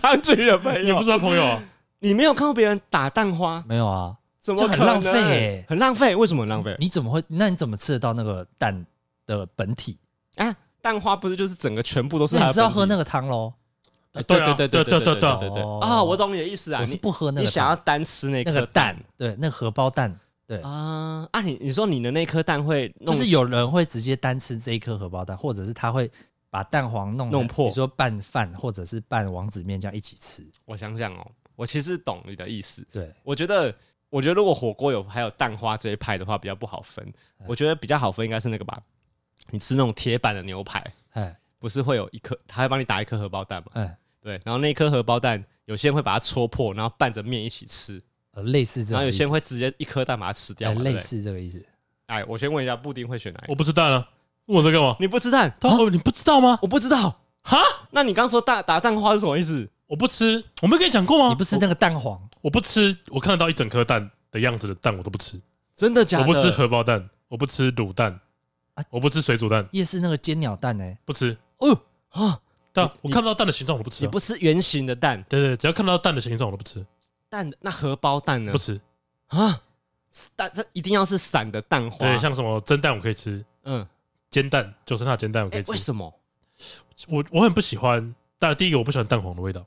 [0.00, 1.62] 张俊的朋友，你不是他朋友啊？
[2.00, 3.62] 你没有看过别人打蛋花？
[3.66, 4.14] 没有啊？
[4.40, 5.64] 怎么很浪费？
[5.68, 6.16] 很浪费？
[6.16, 6.74] 为什么很浪费？
[6.78, 7.22] 你怎么会？
[7.28, 8.86] 那你怎么吃得到那个蛋
[9.26, 9.98] 的本体
[10.36, 10.54] 啊？
[10.82, 12.38] 蛋花不是就是整个全部都是？
[12.38, 13.52] 你是要喝那个汤喽？
[14.12, 16.02] 对对对对对对对对对啊！
[16.02, 20.18] 我懂你的意思啊，我是不喝那个，你想要单吃那个蛋，对，那个荷包蛋，
[20.48, 21.40] 对啊啊！
[21.40, 26.10] 你你说你的那颗蛋会，就是有人会直接单吃这一颗荷包蛋，或者是他会
[26.50, 30.44] 把蛋黄弄弄破，比如说拌饭或者是拌王子面这样一起吃。
[30.64, 32.84] 我想想哦，我其实懂你的意思。
[32.90, 33.72] 对，我觉得
[34.08, 37.06] 我觉得如果火锅有还有蛋花这一派的话，比较不好分。
[37.46, 38.82] 我觉得比较好分应该是那个吧，
[39.50, 43.70] 你吃那种铁板的牛排，哎，不是会有一颗，他会帮你打一颗荷包蛋嘛？
[43.74, 43.96] 哎。
[44.22, 48.02] 对，然后那颗荷包蛋，有些人会把它戳破，然后拌着面一起吃，
[48.32, 49.00] 呃，类似这样。
[49.00, 51.64] 然后有些人会直接一颗蛋把它吃掉，类似这个意思。
[52.06, 53.52] 哎，我先问一下，布丁会选哪一个？
[53.52, 54.08] 我不吃蛋啊，
[54.46, 54.96] 问我在干嘛？
[55.00, 55.54] 你不吃蛋？
[55.60, 56.58] 他说你不知道吗？
[56.62, 57.20] 我不知道。
[57.42, 57.58] 哈？
[57.90, 59.68] 那你刚说打打蛋花是什么意思？
[59.86, 61.28] 我不吃，我没跟你讲过吗？
[61.30, 62.20] 你不吃那个蛋黄？
[62.42, 65.40] 我不吃，我看得到一整颗蛋的样子的蛋我都不吃。
[65.74, 66.26] 真的假的？
[66.26, 68.20] 我不吃荷包蛋，我不吃卤蛋，
[68.90, 69.66] 我不吃水煮蛋。
[69.72, 70.84] 夜市那个煎鸟蛋呢？
[71.04, 71.36] 不吃。
[71.58, 71.80] 哦
[72.10, 72.40] 啊。
[72.72, 74.04] 对啊，我看不到蛋的形状我都不吃。
[74.04, 75.24] 你不吃圆形的蛋？
[75.28, 76.84] 对对，只要看到蛋的形状我都不吃。
[77.28, 78.52] 蛋那荷包蛋呢？
[78.52, 78.80] 不吃
[79.28, 79.60] 啊？
[80.36, 81.98] 蛋这一定要是散的蛋黄。
[81.98, 83.86] 对，像什么蒸蛋我可以吃，嗯，
[84.30, 85.70] 煎蛋九层塔煎蛋我可以吃。
[85.70, 86.12] 为什么？
[87.08, 88.14] 我我很不喜欢。
[88.42, 89.62] 但第一个我不喜欢蛋黄的味道，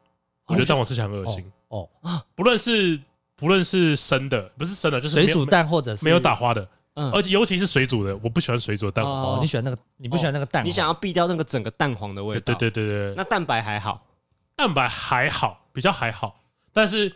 [0.48, 1.46] 我觉得蛋黄吃起来很恶心。
[1.68, 3.00] 哦啊，不论是
[3.36, 6.68] 不论是生的，不是生的，就是水煮蛋或者是没有打花的。
[6.96, 9.14] 嗯，而且尤其是水煮的，我不喜欢水煮的蛋黄。
[9.14, 9.78] 哦，你喜欢那个？
[9.98, 10.70] 你不喜欢那个蛋黄？
[10.70, 12.54] 你想要避掉那个整个蛋黄的味道？
[12.54, 13.16] 对对对对。
[13.16, 14.06] 那蛋白还好，
[14.56, 16.40] 蛋白还好，比较还好。
[16.72, 17.12] 但是，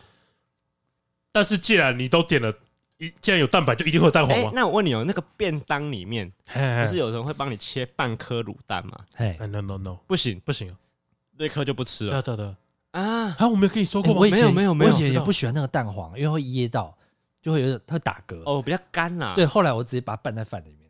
[1.31, 2.51] 但是既然你都点了，
[2.97, 4.51] 一既然有蛋白，就一定会有蛋黄吗？
[4.55, 8.97] 那我问你哦，那个便当里面不是有人会帮你切半颗卤蛋吗？
[9.13, 10.75] 嘿，no no no，不行不行，
[11.37, 12.19] 那颗就不吃了。
[12.21, 12.55] 对对对
[12.91, 13.35] 啊！
[13.37, 14.21] 啊，我没有跟你说过吗？
[14.21, 16.97] 没有没有没有，我以前也不喜欢那个蛋黄，因为会噎到。
[17.41, 19.33] 就会有点，它会打嗝哦，比较干呐。
[19.35, 20.89] 对，后来我直接把它拌在饭里面，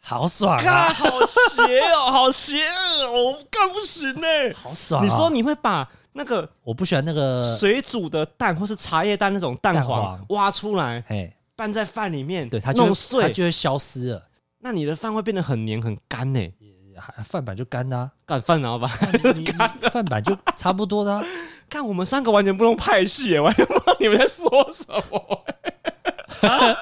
[0.00, 0.88] 好爽啊！
[0.90, 5.04] 好邪哦，好邪哦， 我干不行呢，好爽。
[5.04, 14.22] 你说你会把那个我不喜欢那个水煮的蛋或是茶叶蛋那种蛋黄挖出来，哎，拌在饭里面，对它弄碎，它就会消失了。
[14.60, 16.40] 那你的饭会变得很黏很干呢？
[17.24, 21.22] 饭板就干的，干饭然后把饭板 就差不多的。
[21.68, 25.44] 看我们三个完全不同派系， 完全不知道你们在说什么。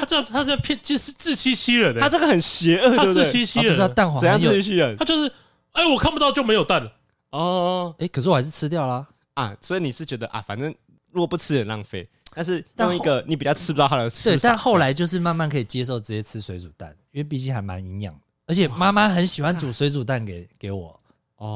[0.00, 2.00] 他这他这骗，就是自欺欺人的。
[2.00, 3.72] 他这个很邪恶，他自欺欺人。
[3.72, 4.96] 知道蛋黄怎样自欺欺人？
[4.96, 5.30] 他就是，
[5.72, 6.90] 哎，我看不到就没有蛋了。
[7.30, 9.54] 哦，哎，可是我还是吃掉了啊。
[9.60, 10.74] 所以你是觉得啊，反正
[11.12, 12.08] 如果不吃也浪费。
[12.32, 14.30] 但是用一个你比较吃不到它的吃。
[14.30, 20.99] 对，但后来就是慢慢可以接受直接吃水煮蛋，因为毕竟还蛮营养，而且妈妈很喜欢煮水煮蛋给给我。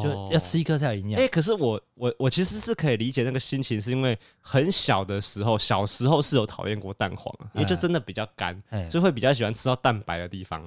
[0.03, 1.21] 就要吃一颗才有营养。
[1.21, 10.67] 哎，可是我我我其实是可以理解那个心情，是因为很小的时候，小时候是有讨厌过蛋黄，因为就真的比较干，就会比较喜欢吃到蛋白的地方。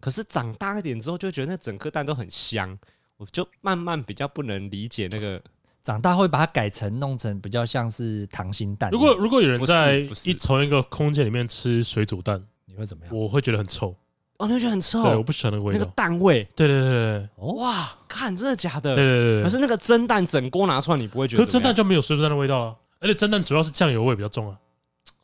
[0.00, 2.76] 可是长大一点之后，就觉得那整颗蛋都很香，
[3.16, 5.40] 我就慢慢比较不能理解那个
[5.82, 8.90] 长大会把它改成弄成比较像是溏心蛋。
[8.90, 13.16] 如果如果有人在一从一个空间里面吃水煮蛋，你会怎么样？
[13.16, 13.94] 我会觉得很臭。
[14.38, 15.02] 哦，那就很臭。
[15.02, 16.42] 对，我不喜欢那个味道，那个蛋味。
[16.54, 17.28] 对对对对。
[17.54, 18.94] 哇，看真的假的？
[18.94, 19.42] 对对对。
[19.42, 21.42] 可是那个蒸蛋整锅拿出来，你不会觉得？
[21.42, 24.56] 可是蒸蛋就没有水煮蛋的味道啊，而且蒸蛋主要是酱油味比较重啊。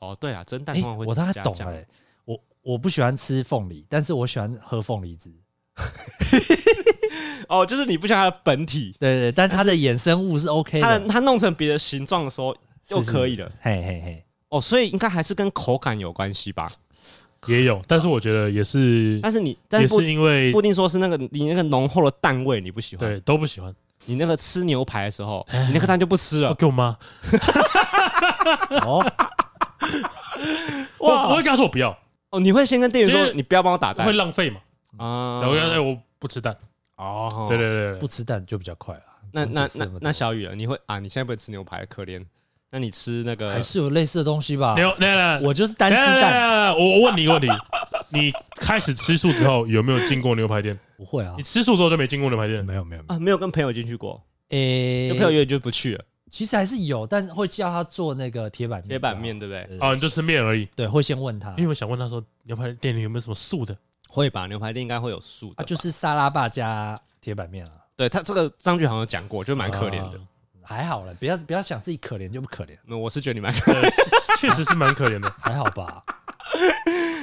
[0.00, 1.06] 哦，对啊，蒸蛋通常会。
[1.06, 1.84] 我大概懂了。
[2.24, 5.32] 我我不喜欢吃凤梨，但是我喜欢喝凤梨汁。
[7.48, 12.56] 哦，就是你不想它的本体，对对，但它的衍生物是 OK 的，它它弄成别的形状的时候
[12.88, 14.24] 又可以了，嘿嘿嘿。
[14.48, 16.68] 哦，所以应该还是跟口感有关系吧？
[17.46, 23.74] 也有，但是我觉得也是，但是你但是也是因为不一定说是那个你那个浓厚的蛋味你不喜欢，对，都不喜欢。
[24.06, 26.96] 你那个吃牛排的时候，你那个蛋就不吃了，给我妈。
[28.82, 29.04] 哦，
[30.98, 31.96] 我我会跟他说我不要。
[32.30, 34.60] 哦，你会先跟店员说你不要帮我打蛋，会浪费嘛？
[34.98, 36.54] 啊，我跟他说我不吃蛋。
[36.96, 39.02] 哦，对对对，不吃蛋就比较快了。
[39.32, 40.98] 那那那那小雨了，你会啊？
[40.98, 42.24] 你现在不会吃牛排，可怜。
[42.74, 44.74] 那你吃那个还是有类似的东西吧？
[44.74, 44.92] 牛，
[45.46, 46.74] 我就是单吃蛋。
[46.76, 47.46] 我我问你一个问题：
[48.08, 50.76] 你开始吃素之后有没有进过牛排店？
[50.96, 52.64] 不会啊，你吃素之后就没进过牛排店？
[52.64, 54.20] 没有没有啊，没有跟朋友进去过。
[54.48, 56.04] 诶，跟朋友约就不去了。
[56.28, 59.78] 其实还是有，但是会叫他做那个铁板铁板面，对不对？
[59.78, 60.66] 哦，你就吃面而已。
[60.74, 63.76] 对，会先问他，因为我想问他说，牛排店里有没有什么素的？
[64.08, 65.62] 会吧，牛排店应该会有素的。
[65.62, 67.70] 啊，就是沙拉霸加铁板面啊。
[67.94, 70.18] 对他这个张局好像讲过，就蛮可怜的。
[70.64, 72.76] 还好了，不要不要想自己可怜就不可怜。
[72.86, 73.90] 那我是觉得你蛮可怜，
[74.40, 76.02] 确实是蛮可怜的， 还好吧？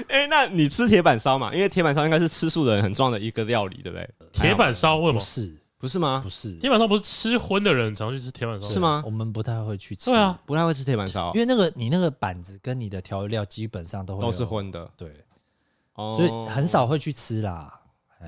[0.10, 1.54] 哎，那你吃铁板烧嘛？
[1.54, 4.10] 因为铁板烧应该是吃素的人很重要的一个料理，对不对？
[4.34, 5.20] 铁板烧为什么？
[5.20, 6.20] 不是不是吗？
[6.24, 9.02] 不是，铁板烧不是吃荤的人常去吃铁板烧是吗？
[9.06, 15.12] 我们不太会去吃，对啊，不太会吃铁板烧，因为那个你那个板子跟你的调味料基本上都会都是荤的，对，
[15.96, 17.80] 所以很少会去吃啦。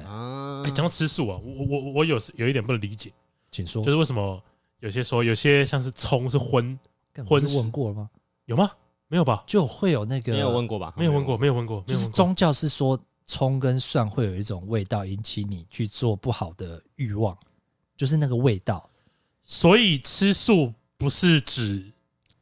[0.07, 3.11] 啊，哎，讲到吃素啊，我我我有有一点不能理解，
[3.51, 4.41] 请说，就是为什么？
[4.83, 6.77] 有些说有些像是葱是荤，
[7.25, 8.09] 荤问过了吗？
[8.43, 8.69] 有吗？
[9.07, 9.41] 没有吧？
[9.47, 10.93] 就会有那个没有问过吧？
[10.97, 11.81] 没有问过，没有问过。
[11.87, 17.37] 就是宗教是说葱跟蒜会有一种味道，引起你去做不好的欲望，
[17.95, 18.89] 就是那个味道。
[19.45, 21.89] 所以吃素不是指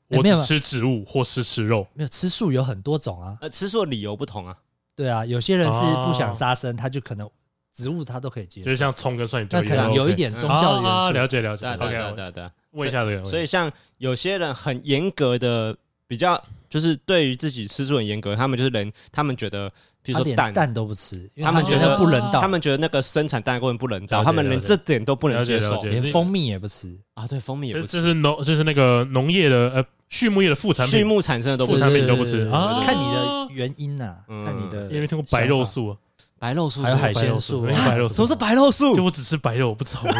[0.07, 3.37] 我只吃植物或是吃肉，没有吃素有很多种啊。
[3.41, 4.57] 呃，吃素的理由不同啊。
[4.95, 7.29] 对啊，有些人是不想杀生，他就可能。
[7.73, 11.11] 植物它都可以接受，就是像葱跟蒜，那可能有一点宗教的元素。
[11.13, 11.65] 了解了解。
[11.77, 13.25] 对对对对，问一下这个。
[13.25, 15.75] 所以像有些人很严格的，
[16.07, 19.71] 比较就是对于自己吃素很严格，他们就是连，他们觉得，
[20.03, 27.25] 比如说蛋蛋都不吃，他们觉得不人道，他们觉得那个生产蛋的过程不人道，他们连这点都不能接受，连蜂蜜也不吃啊。
[27.27, 27.87] 对，蜂蜜也不吃。
[27.87, 32.83] 这是农，就是那个农业的呃畜牧业的副产品，畜牧产生的都不吃，产品都不吃啊。
[32.85, 34.91] 看你的原因呐，看你的。
[34.91, 35.95] 因为听过白肉素。
[36.41, 38.95] 白肉素还有海鲜素，白肉什么是白肉素？
[38.95, 40.17] 就我只吃白肉，我不吃红肉。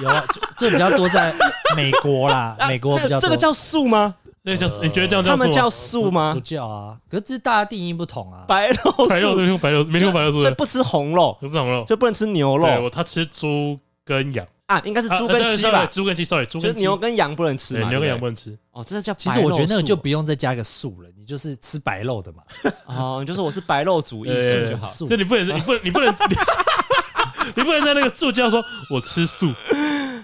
[0.00, 0.24] 有啊，
[0.56, 1.34] 这比较多在
[1.74, 3.18] 美国啦， 美国比较。
[3.18, 4.14] 这个叫素吗？
[4.42, 6.34] 那个叫你觉得这样叫他们叫素吗？
[6.34, 8.44] 不叫啊，可是这大家定义不同啊。
[8.46, 12.64] 白肉白肉没听过白肉，没用白肉素，所以不吃红肉，不吃红肉，就不能吃牛肉。
[12.66, 14.46] 对他吃猪跟羊。
[14.66, 15.84] 啊，应该是猪跟鸡吧？
[15.86, 17.90] 猪跟鸡，sorry，猪跟牛跟羊不能吃嘛？
[17.90, 18.56] 牛跟羊不能吃。
[18.72, 19.12] 哦，这叫。
[19.12, 22.42] 其实我觉得那个就不用再加个素了，你就是吃白肉的嘛。
[22.86, 24.30] 哦，就是我是白肉主义，
[24.66, 24.90] 素好。
[25.06, 26.14] 这你不能，你不能，你不能，
[27.54, 29.52] 你不能在那个助教说我吃素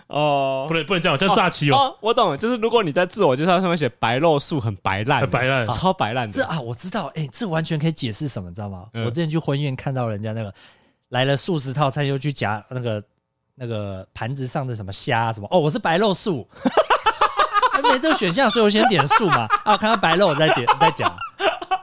[0.06, 1.94] 哦， 不能不能这样，叫诈欺哦。
[2.00, 6.30] 我懂了，就是如果你在自我介绍上面写白肉素很白烂，很白烂，超白烂。
[6.30, 8.86] 这啊，我知道，哎，这完全可以解释什么，你知道吗？
[9.04, 10.54] 我之前去婚宴看到人家那个
[11.10, 13.04] 来了素食套餐，又去夹那个。
[13.60, 16.48] 那个盘子上的什么虾什么哦，我是白肉素，
[17.84, 19.46] 没这个选项，所以我先点素嘛。
[19.64, 21.14] 啊，看到白肉我再点再讲，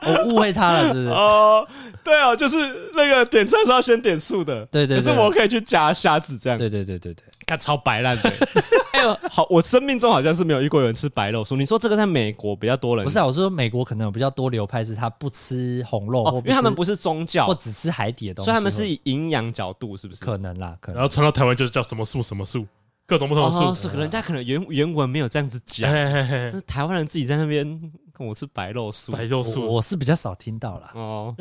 [0.02, 1.06] 我误会他了，是不是？
[1.10, 1.64] 哦，
[2.02, 4.96] 对哦，就是那个点菜是要先点素的，对对。
[4.96, 8.32] 可是我可以去夹虾子这样，对对对对对，看超白烂的。
[8.92, 11.56] 哎呦，好，我生命中好像是没有遇过有人吃白肉素。
[11.56, 13.04] 你说这个在美国比较多人？
[13.04, 20.24] 不是啊，我是说美国可能有比较多流派是他不吃红肉，因为他们不是宗教，或只吃海底的东西，所以他们是以营养角度，是不是？
[20.24, 20.96] 可能啦，可能。
[21.00, 22.66] 然后传到台湾就是叫什么素什么素，
[23.06, 23.74] 各种不同的素。
[23.74, 27.64] 是，人家可能原原文没有这样子讲，但是台湾人自己在那边
[28.12, 30.90] 跟我吃白肉素，白肉素，我是比较少听到啦。
[30.94, 31.34] 哦，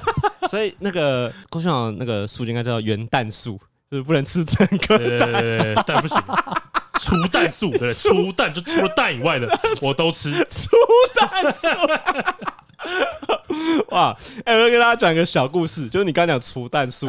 [0.50, 3.60] 所以那个郭校长那个素应该叫元旦素，
[3.94, 4.98] 就是不能吃整个
[5.84, 6.20] 蛋，不行。
[6.98, 9.48] 除蛋素，对， 除蛋就除了蛋以外的
[9.80, 10.30] 我都吃。
[10.50, 10.70] 除
[11.14, 11.68] 蛋素，
[13.90, 14.16] 哇！
[14.44, 17.08] 哎，我要跟大家讲一个小故事，就是你刚刚讲除蛋素，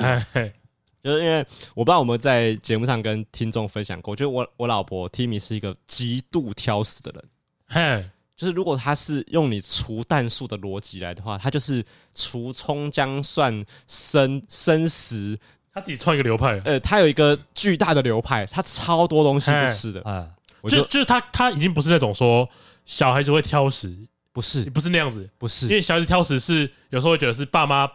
[1.04, 1.44] 就是因为
[1.74, 7.24] 我不知道我们在节目上跟听众分享过，就是我我老婆 Timmy 是一个极度挑食的人，
[7.68, 15.40] 嘿，就是如果她是用你除蛋素的逻辑来的话，她就是除葱姜蒜生生食。
[15.76, 20.02] 他自己创一个流派，呃，他有一个巨大的流派，他超多东西不吃的。
[20.10, 20.26] 啊。
[20.62, 22.50] 我就就是他他已经不是那种说
[22.86, 23.94] 小孩子会挑食，
[24.32, 24.64] 不是。
[24.72, 27.88] 不是那样子，不是，因为小孩子挑食是有时候会觉得是爸妈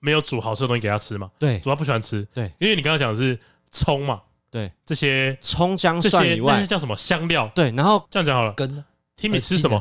[0.00, 3.36] 没有煮好吃的东西给他吃嘛，对，主要不喜欢吃，对，因为你刚刚讲的是
[3.72, 6.64] 葱嘛，对，这些葱姜蒜以外。
[6.66, 7.50] 叫什么香料？
[7.54, 8.84] 对，然后这样讲好了，根。
[9.16, 9.80] 听你吃什么？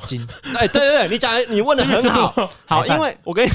[0.56, 3.52] 哎， 对对对，你讲你问的很好， 好，因为我跟你，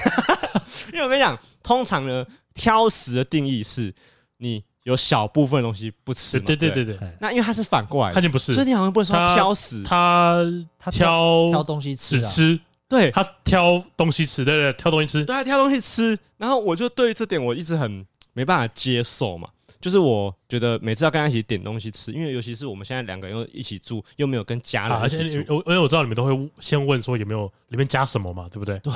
[0.93, 2.27] 因为我跟你讲，通常呢，
[2.59, 3.95] 挑食的定义是
[4.39, 6.99] 你有小部分东西不吃，对对对对。
[7.21, 10.43] 那因为它是反过来，他就不是，所以你好像不能说挑食，他
[10.79, 13.11] 他挑挑东西吃，只吃，对。
[13.13, 16.19] 他挑东西吃，对对，挑东西吃，对他，挑东西吃。
[16.37, 19.49] 然后我就对这点我一直很没办法接受嘛。
[19.81, 28.77] 就是我觉得每次要跟他一起点东西吃，因为尤其是我们现在两个人又一起住，又没有跟家人一起住，我因为我知道你们都会先问说有没有里面加什么嘛，对不对？
[28.81, 28.93] 对，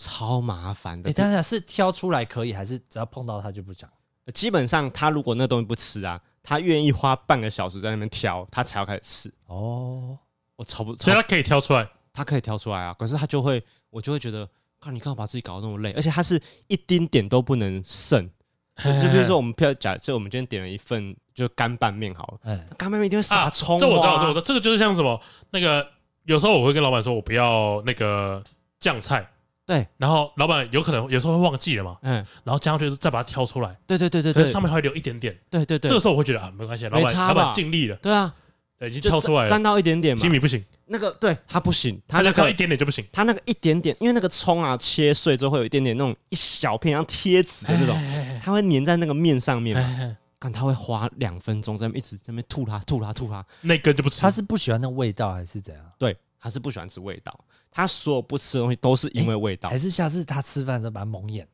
[0.00, 1.10] 超麻烦的。
[1.10, 3.88] 哎，当然是挑出来可以，还是只要碰到他就不讲？
[4.32, 9.34] 基本上他如果那东西不吃啊，他愿意花半个小时在那边挑，他才要开始吃。
[9.46, 10.16] 哦，
[10.56, 12.94] 我超不，所以他可以挑出来，他可以挑出来啊。
[12.98, 14.48] 可是他就会，我就会觉得，
[14.80, 18.30] 看你干嘛把自己搞得那么累，而且他是一丁点都不能剩。
[18.80, 23.78] 就比如说，我们票假设我们今天点了一份就干拌面好了，干拌面一定会撒葱。
[23.78, 25.86] 这我知道，这我知道，这个就是像什么那个，
[26.24, 28.42] 有时候我会跟老板说，我不要那个
[28.78, 29.28] 酱菜，
[29.70, 38.34] 对，然后老板有可能有时候会忘记了嘛，嗯，然后加上去再把它挑出来，对对对对对，上面还会留一点点，对对对，这个时候我会觉得啊，没关系，老板老板尽力了，对啊，
[38.80, 40.64] 已经挑出来了，沾到一点点嘛，吉米不行。
[40.92, 43.06] 那个对他不行，他那个一点点就不行。
[43.12, 47.96] 他那个一点点，因为那个葱啊切碎之后会有一点点那种一小片像贴纸的那种，
[48.42, 50.16] 它会粘在那个面上面嘛。
[50.40, 54.22] 看他会花两分钟在那一直在那边吐它吐它吐它，那根就不吃。
[54.22, 55.84] 他是不喜欢那味道还是怎样？
[55.98, 57.38] 对，他是不喜欢吃味道。
[57.70, 59.68] 他所有不吃的东西都是因为味道。
[59.68, 61.46] 还是下次他吃饭的时候把它蒙眼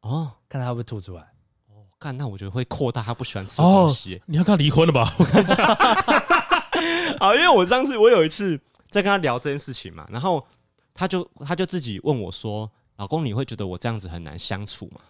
[0.00, 1.22] 哦，看他会不会吐出来。
[1.68, 4.20] 哦，干，那我觉得会扩大他不喜欢吃的东西。
[4.26, 5.14] 你要跟他离婚了吧？
[5.18, 5.56] 我跟你讲。
[7.18, 10.44] 啊，因为我上次我有一次在跟他聊这件事情嘛，然后
[10.92, 15.00] 他就他就自己问我说：“老公，你会觉得我这样子很难相处吗？”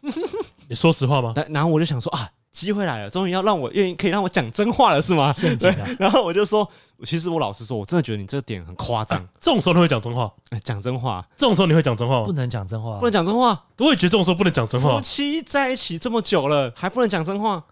[0.69, 1.35] 你说实话吗？
[1.49, 5.33] 然后我就想说啊，机会来了，终于要让我愿意可以让我讲真话了，是吗？
[5.59, 5.75] 对。
[5.99, 6.67] 然后我就说，
[7.03, 9.19] 其实我老实说，我真的觉得你这个点很夸张。
[9.41, 10.33] 这种时候你会讲真话？
[10.63, 11.27] 讲真话？
[11.37, 12.27] 这种时候你会讲真话吗？
[12.27, 13.61] 不能讲真话，不能讲真话。
[13.79, 14.95] 我也觉得这种时候不能讲真话。
[14.97, 17.63] 夫妻在一起这么久了，还不能讲真话？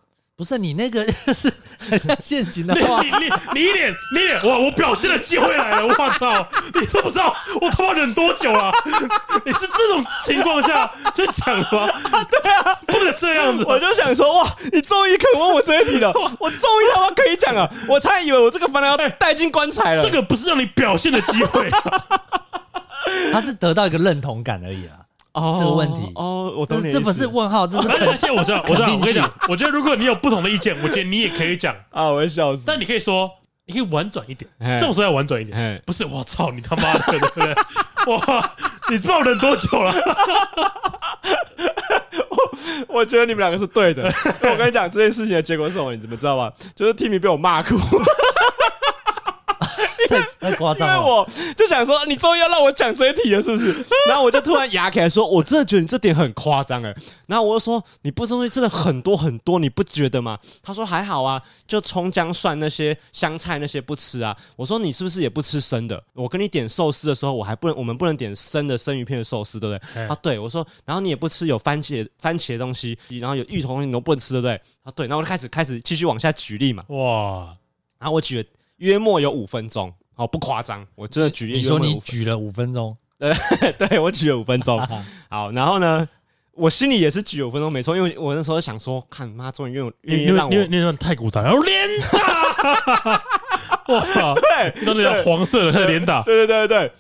[0.42, 4.59] 不是你那个 是很像陷阱的话，你你你一脸你一脸哇！
[4.59, 5.87] 我表现的机会来了！
[5.96, 6.44] 我操！
[6.74, 8.72] 你都不知道我他妈忍多久了？
[9.46, 11.88] 你是这种情况下就讲吗？
[12.42, 13.62] 对啊，不能这样子。
[13.68, 17.72] 我就想说哇，你终于肯问我这一题了，我终于他妈可以讲了。
[17.87, 20.02] 我差点以为我这个烦恼要带进棺材了。
[20.02, 21.70] 这个不是让你表现的机会，
[23.33, 25.01] 他是得到一个认同感而已啊。
[25.33, 26.92] 哦，这个问题哦，我懂你。
[26.92, 27.88] 这不是问号，这是。
[28.07, 32.64] 而且我知道，我知道，我跟你讲，我觉得如果你有不同的意见，我觉得你也可以讲啊，我会笑死。
[32.66, 33.31] 但你可以说，
[33.66, 35.83] 你可以婉转一点，这种时候要婉转一点。
[35.87, 37.55] 不是，我操，你他妈的，对不对？
[38.14, 38.51] 哇，
[38.90, 39.95] 你不知道忍多久了？
[42.88, 44.05] 我 我觉得你们两个是对的。
[44.42, 45.95] 我跟你讲，这件事情的结果是什么？
[45.95, 46.53] 你怎么知道吗？
[46.75, 47.77] 就是 Timmy 被我骂哭。
[50.40, 50.96] 太夸张了！
[50.96, 53.72] 因为我就想说，你终于要让我讲这一题了，是不是？
[54.08, 56.94] 然后我就突然牙起来说，我真的觉得你这点很夸张哎。
[57.28, 60.38] 然后我就说，你不吃东西真的很多很多，你不觉得吗？
[60.62, 64.36] 他说还好啊，就葱姜蒜那些香菜那些不吃啊。
[64.56, 66.02] 我说你是不是也不吃生的？
[66.14, 70.06] 我跟你点寿司的时候，我还不能，我们不能点生的生鱼片的寿司，对不对？
[70.06, 74.54] 啊，对，我说，然后你也不吃有番茄番茄的东西，然后有芋头东西你都不能吃，对不对？
[74.82, 76.84] 啊，对，然后我就开始开始继续往下举例嘛。
[76.88, 77.56] 哇，
[77.98, 78.48] 然后我举了。
[78.83, 81.55] 约莫有五分钟，好，不夸张，我真的举例。
[81.55, 83.33] 你说你举了五分钟，对，
[83.88, 84.77] 对我举了五分钟。
[85.31, 86.09] 好，然后呢，
[86.53, 93.23] 我心里也是举了五分钟，没错，因为我那时候想说，看妈终于愿愿意让我，因为那段太古早，然后连打，
[93.95, 96.92] 哇，对，那那叫黄色的，开始连打，对对对对，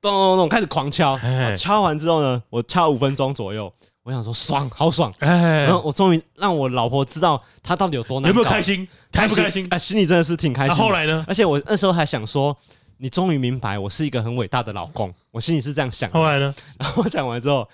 [0.00, 1.18] 咚咚咚，开始狂敲，
[1.56, 3.72] 敲完之后呢，我敲五分钟左右。
[4.04, 5.10] 我想说爽，好爽！
[5.20, 8.86] 哎，然后我终于让我老婆知道她到底有多难，有没有开心？
[9.10, 9.66] 开不开心？
[9.70, 10.68] 哎，心里真的是挺开心。
[10.68, 11.24] 那后来呢？
[11.26, 12.54] 而且我那时候还想说，
[12.98, 15.12] 你终于明白我是一个很伟大的老公。
[15.30, 16.10] 我心里是这样想。
[16.10, 16.54] 后来呢？
[16.78, 17.66] 然后我讲完之后，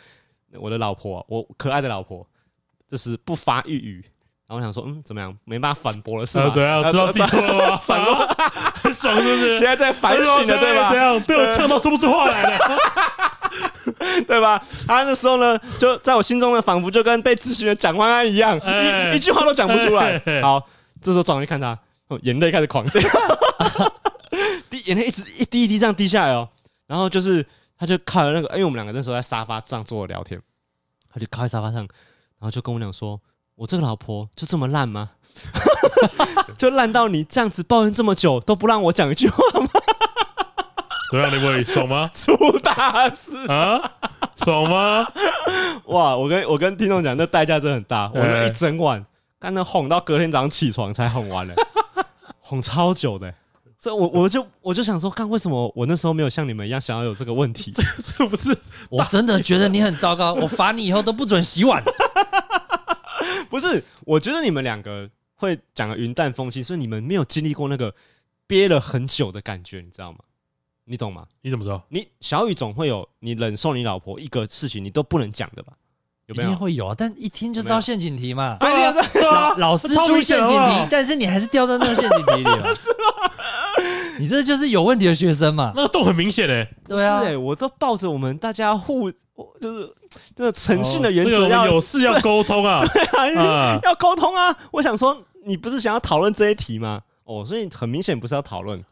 [0.54, 2.24] 我的老婆，我可爱的老婆，
[2.88, 4.04] 就是不发一语。
[4.46, 5.36] 然后我想说，嗯，怎么样？
[5.44, 6.48] 没办法反驳了是吧？
[6.54, 7.76] 对啊，知道自己错了吗？
[7.82, 8.14] 反驳，
[8.82, 9.58] 很爽是不是？
[9.58, 10.90] 现在在反省了对吧？
[10.90, 12.58] 怎样被我呛到说不出话来了。
[14.26, 14.62] 对吧？
[14.86, 18.58] 他那时候呢，就在我心中呢，仿佛就跟被咨询的蒋万安一样，
[19.12, 20.18] 一一句话都讲不出来。
[20.42, 20.66] 好，
[21.00, 21.78] 这时候转过去看他，
[22.22, 23.02] 眼泪开始狂掉，
[24.70, 26.48] 滴眼泪一直一滴一滴这样滴下来哦。
[26.86, 27.44] 然后就是，
[27.78, 30.40] 他就靠在那个，因为我们两个那时候在沙发上坐着聊天，
[31.12, 31.88] 他就靠在沙发上，然
[32.40, 33.20] 后就跟我讲说
[33.54, 35.10] ：“我这个老婆就这么烂吗？
[36.58, 39.68] 就烂到你这样子抱怨这么久都不让我讲一句话吗？
[41.10, 42.10] 对啊，你会爽吗？
[42.14, 43.92] 出大事啊！
[44.36, 45.06] 爽吗？
[45.86, 46.16] 哇！
[46.16, 48.10] 我跟我跟听众讲，那代价真的很大。
[48.14, 49.04] 我那一整晚，
[49.38, 51.54] 刚那哄到隔天早上起床才哄完了，
[52.40, 53.34] 哄超久的。
[53.76, 57.72] 所以我，我我就我就想说，看为什么我那时候没有像你们一样想要有这个问题？
[57.72, 57.82] 这
[58.18, 58.56] 这不是
[58.88, 61.82] 我真的觉得你很糟糕，我罚你以后都不准洗碗。
[63.48, 67.92] 不是，我觉得你们两个会讲的云淡风轻，所以你们没有经历过那个
[68.46, 70.18] 憋了很久的感觉，你知道吗？
[70.90, 71.24] 你懂吗？
[71.40, 71.80] 你怎么知道？
[71.88, 75.72] 你小雨总会有你忍受你老婆一个事情你都不能讲的吧？
[76.26, 76.48] 有没有？
[76.48, 78.56] 一定会有啊，但一听就知道陷阱题嘛。
[78.58, 82.74] 对啊，对啊，老师出陷阱题，但是你还是掉到那个陷阱题里了。
[82.74, 83.30] 是吗？
[84.18, 85.72] 你这就是有问题的学生嘛？
[85.76, 86.68] 那个洞很明显诶。
[86.88, 89.08] 对啊，我都抱着我们大家互，
[89.60, 89.94] 就是
[90.34, 92.84] 这个诚信的原则，要有事要沟通啊。
[92.92, 94.52] 对啊，要沟通啊。
[94.72, 97.00] 我想说，你不是想要讨论这一题吗？
[97.22, 98.84] 哦，所以很明显不是要讨论。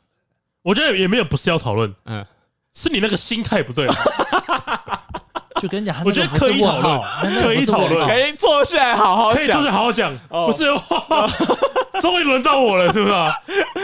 [0.68, 2.22] 我觉得也没有不是要讨论，嗯，
[2.74, 3.88] 是你那个心态不对。
[5.62, 7.00] 就跟你讲，我觉得可以讨论，
[7.42, 10.14] 可以讨论，可以坐下来好好讲，可以坐下来好好讲。
[10.28, 10.64] 不是，
[12.02, 13.14] 终于轮到我了，是不是？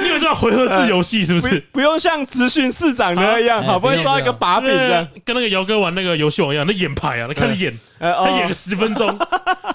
[0.02, 1.58] 你有这样回合制游戏，是不是？
[1.72, 5.08] 不用像咨询市长那样，好不容易抓一个把柄，这样。
[5.24, 9.18] 跟那个姚哥玩那个游戏王一样，那演牌啊，那开始演，他演个十分钟，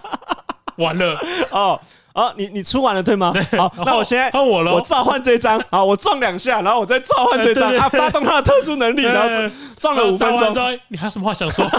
[0.77, 1.19] 完了。
[1.49, 1.81] 哦。
[2.13, 3.33] 好，你你出完了对吗？
[3.57, 9.29] 好，那我现在换我了，我召唤这张，好，我撞两下，然后我再召唤这张，他发动他的特殊能力，然后
[9.79, 10.79] 撞了五分钟。
[10.89, 11.65] 你还有什么话想说？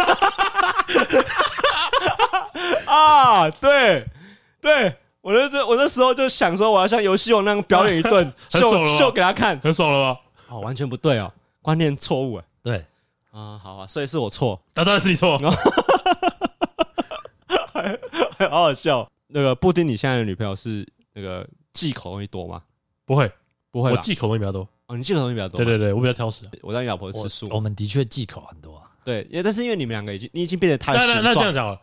[2.86, 4.04] 啊，对
[4.60, 10.20] 对，我那这我那时候就想说，我要像游戏王那样表演一顿 秀秀给他看，很爽了吧？
[10.48, 12.44] 哦，完全不对哦，观念错误哎。
[12.62, 12.84] 对
[13.32, 15.38] 啊，好啊，所以是我错，那当然是你错，
[18.50, 19.06] 好好笑。
[19.32, 22.62] 那个布丁，你现在的女朋友是那个忌口东西多吗？
[23.04, 23.30] 不会，
[23.70, 24.68] 不会，我忌口东西比较多。
[24.86, 25.56] 哦，你忌口东西比较多。
[25.56, 26.44] 对对对，我比较挑食。
[26.62, 27.48] 我让你老婆吃素。
[27.50, 28.82] 我们的确忌口很多。
[29.04, 30.92] 对，因为但是因为你们两个已经，你已经变得太……
[30.92, 31.80] 那那这样讲了，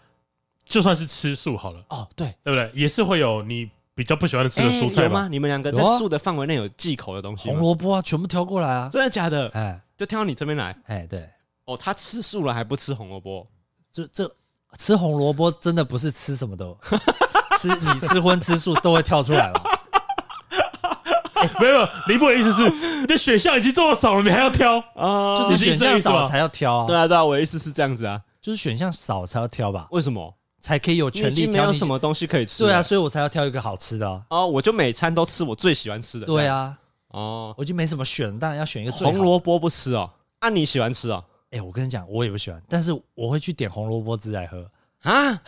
[0.65, 1.83] 就算是吃素好了。
[1.89, 2.71] 哦，对，对不对？
[2.79, 5.27] 也是会有你比较不喜欢吃的蔬菜吗？
[5.27, 7.49] 你们两个在素的范围内有忌口的东西？
[7.49, 8.89] 红萝卜啊，全部挑过来啊！
[8.91, 9.49] 真的假的？
[9.49, 10.77] 哎，就挑到你这边来。
[10.85, 11.27] 哎，对。
[11.65, 13.47] 哦，他吃素了还不吃红萝卜？
[13.91, 14.31] 这这
[14.77, 16.77] 吃红萝卜真的不是吃什么都。
[17.59, 19.61] 吃你吃荤吃素都会跳出来了，
[21.59, 22.69] 没有林博的意思是，
[23.01, 25.35] 你的选项已经这么少了，你还要挑啊？
[25.35, 26.85] 就是选项少才要挑啊？
[26.85, 29.87] 对啊对啊，我的意思是这样子啊，就是选项少才要挑吧？
[29.89, 30.35] 为什么？
[30.61, 31.51] 才可以有权利挑？
[31.51, 32.63] 没有什么东西可以吃？
[32.63, 34.45] 对啊，所以我才要挑一个好吃的哦。
[34.45, 36.27] 我就每餐都吃我最喜欢吃的。
[36.27, 39.07] 对啊，哦，我就没什么选，当然要选一个最。
[39.07, 41.23] 红萝卜不吃哦，按你喜欢吃哦。
[41.51, 44.69] 哎，我跟你讲，我也不喜欢，但是我会去点红萝卜汁来喝
[45.01, 45.41] 啊。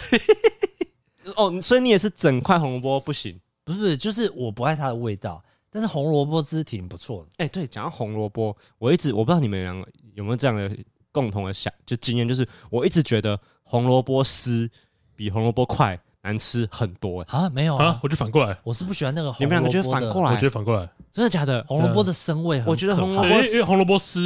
[1.36, 3.40] 哦，所以你也是整块红萝卜不行？
[3.64, 7.30] 不是，就是我不爱它的味道，但是红萝卜汁挺不错的。
[7.38, 10.76] 哎，对，讲到红萝卜，我一直我不知道你们两个有没有这样的
[11.12, 14.68] 共同的想就经验，就是我一直觉得红萝卜丝
[15.16, 17.22] 比红萝卜块难吃很多。
[17.24, 19.44] 啊，没有啊，我就反过来，我是不喜欢那个红萝卜。
[19.46, 20.32] 你们两个觉得反过来？
[20.32, 21.64] 我觉得反过来，真的假的？
[21.68, 24.26] 红萝卜的生味，我觉得红萝卜因为红萝卜丝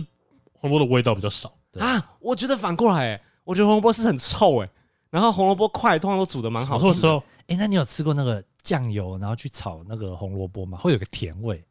[0.54, 2.16] 红萝卜的味道比较少啊。
[2.20, 4.70] 我觉得反过来，哎，我觉得红萝卜是很臭，哎，
[5.10, 7.24] 然后红萝卜块通常都煮的蛮好吃的。
[7.48, 10.78] 哎，那你有吃过那个酱油，然后去炒那个红萝卜吗？
[10.78, 11.64] 会有个甜味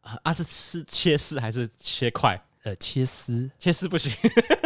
[0.00, 0.32] 啊？
[0.32, 2.40] 是吃切丝还是切块？
[2.62, 4.12] 呃，切丝，切丝不行，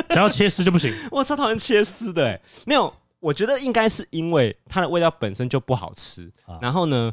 [0.09, 0.93] 只要切丝就不行。
[1.13, 6.33] 我超讨厌切丝的，哎，没有，我觉得应该是因为它的味道本身就不好吃。
[6.45, 7.13] 啊、然后呢，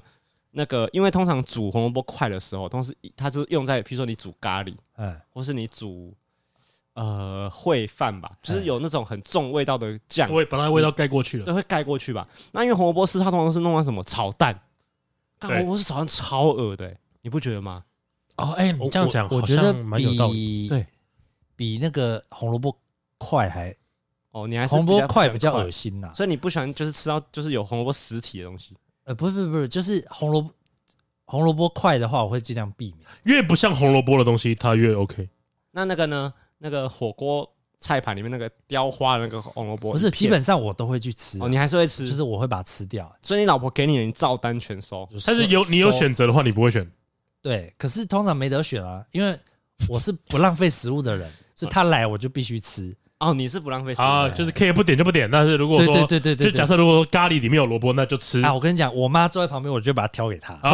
[0.51, 6.11] 那个因为通常煮红萝卜块的时候，同时它是用在，比如说你煮咖喱，嗯，或是你煮。
[6.93, 12.27] 呃，烩饭吧，就是有那种很重味道的酱，会把它味道盖过去了，对，会盖过去吧。
[12.51, 14.61] 那因为红萝卜丝它通常是弄成什么炒蛋，
[15.39, 17.85] 红萝卜丝炒蛋超恶的，你不觉得吗？
[18.35, 20.85] 哦，哎，你这样讲，我觉得蛮有道理，对，
[21.55, 22.77] 比那个红萝卜
[23.17, 23.73] 块还，
[24.31, 28.75] 哦，你还是红萝卜块比较恶心呐，所以你不喜欢就是吃到就是有红萝卜实体的东西。
[29.05, 30.51] 呃，不是不是不是，就是红萝卜
[31.23, 35.29] 红萝卜块的话，我会尽量避免，越不像红萝卜的东西，它越 OK。
[35.71, 36.33] 那那个呢？
[36.63, 43.11] 那个火锅菜盘里面那个雕花的那个红萝卜，不是基本上我都会去吃哦，你还是会吃，就是我会把它吃掉。
[43.23, 45.09] 所以你老婆给你的，你照单全收。
[45.25, 46.87] 但是有你有选择的话，你不会选。
[47.41, 49.35] 对，可是通常没得选啊，因为
[49.89, 52.95] 我是不浪费食物的人， 所以他来我就必须吃。
[53.21, 55.29] 哦，你是不浪费食物啊，就是可以不点就不点。
[55.29, 58.41] 但是如果说对对对对，就假设如果说咖喱里面有萝卜，那就吃。
[58.41, 60.57] 啊，我跟你讲，我妈坐在旁边，我就把它挑给她。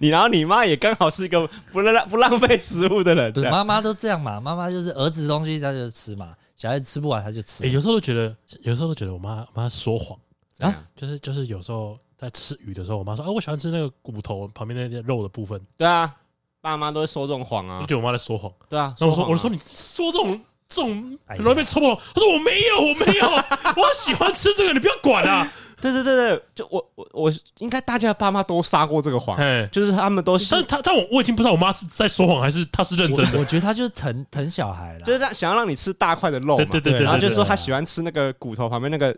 [0.00, 3.32] 你然后你妈也刚好是一个不浪不浪费食物的人。
[3.50, 7.66] 妈妈都这样嘛，妈妈就是儿子东西她就吃嘛，小孩子吃不完她就吃。
[7.68, 10.18] 有时候都觉得，有时候都觉得我妈妈说谎，
[10.58, 16.14] 啊，就是就是有时候在吃鱼的时候，我妈说：“哦，我喜欢吃那个骨头旁边那些肉的部分。”对啊，
[16.60, 17.78] 爸妈都会说这种谎啊。
[17.80, 18.52] 我觉得我妈在说谎。
[18.68, 25.50] 对啊，那我说：“我说你说这种这种很容易被戳破。”他说：“我没有，我没有，我喜欢吃这个，你不要管啊。
[25.80, 29.38] ”对对对对，就我我我应该大家的爸妈都撒过这个谎，
[29.70, 33.38] 就是他们都是，但他但我我已经不知道我妈是在说谎还是她是认真的。
[33.38, 39.16] 我觉得她就是疼疼小孩了，就是她想要让你吃大块的肉嘛，对对对，然后就说他喜欢吃那个骨头旁边那个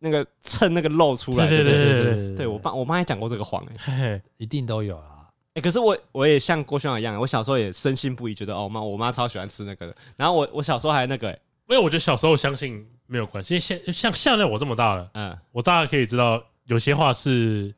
[0.00, 5.19] 那个蹭那个肉出来，对对对对对，我爸我妈也讲过这个谎，哎，一定都有啊。
[5.54, 9.96] 哎，可是我我也像郭兄一样，我小时候也深信不疑，觉得哦妈我妈超喜欢吃那个的。
[10.16, 11.30] 然后我我小时候还那个，
[11.68, 16.42] 因为我觉得小时候相信没有关系，因为现像现在我这么大了，嗯，我大概可以知道。
[16.66, 17.74] 有些话是，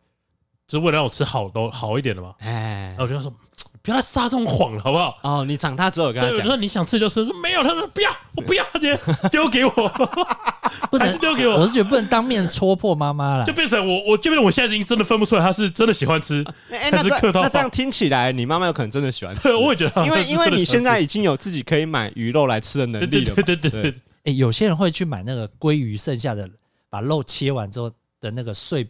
[0.69, 2.35] 就是为了让我吃好都好一点的嘛。
[2.41, 3.33] 哎，然后我就说，
[3.81, 5.19] 不要再撒这种谎了，好不好？
[5.23, 9.01] 哦，你长大之后跟他讲，说你想吃就吃说没有，他说不要，我不要，爹
[9.31, 9.73] 丢给我，
[10.93, 11.57] 不能丢给我。
[11.57, 17.41] 我是觉得不能当面戳破妈妈了，就变成我，我就变成我现在已经真的分不出来，他是真的喜欢吃，还是客套。
[17.41, 19.49] 那这样听起来，你妈妈有可能真的喜欢吃。
[19.57, 23.35] 我也觉得，因为因为你现在已经有自己可以买鱼肉来吃的能力了。
[23.35, 23.95] 对对对对。
[24.25, 26.49] 哎，有些人会去买那个鲑鱼剩下的，
[26.91, 27.91] 把肉切完之后
[28.21, 28.87] 的那个碎。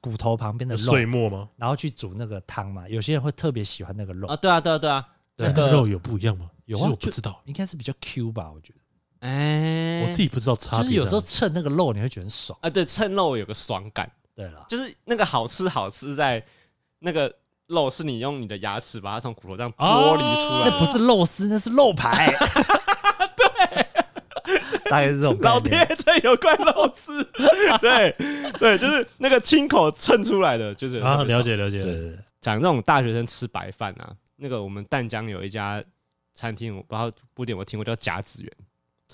[0.00, 1.46] 骨头旁边的肉碎末吗？
[1.58, 2.88] 然后去煮那个汤嘛。
[2.88, 4.34] 有些人会特别喜欢那个肉啊。
[4.34, 5.04] 对啊，对啊，对啊。
[5.36, 6.48] 那个肉有不一样吗？
[6.64, 8.78] 有啊，我不知道，应该是比较 Q 吧，我觉得。
[9.24, 10.82] 哎，我自己不知道差别。
[10.82, 12.68] 就是有时候蹭那个肉，你会觉得很爽啊。
[12.68, 14.10] 对，蹭肉有个爽感。
[14.36, 16.44] 对了，就是那个好吃好吃在
[16.98, 17.34] 那个
[17.68, 22.30] 肉是你用你的牙齿把它从骨头这样剥离出来，那不是肉丝，那是肉排。
[23.36, 23.86] 对
[24.90, 27.24] 大概是这种，老爹这有块肉丝，
[27.80, 28.14] 对
[28.58, 31.82] 对，就是那个亲口蹭出来的，就是啊，了解了解。
[32.42, 35.82] 讲这种大学生吃白饭啊，那个我们淡江有一家
[36.34, 38.52] 餐厅，我不知道不点我听过叫甲子园，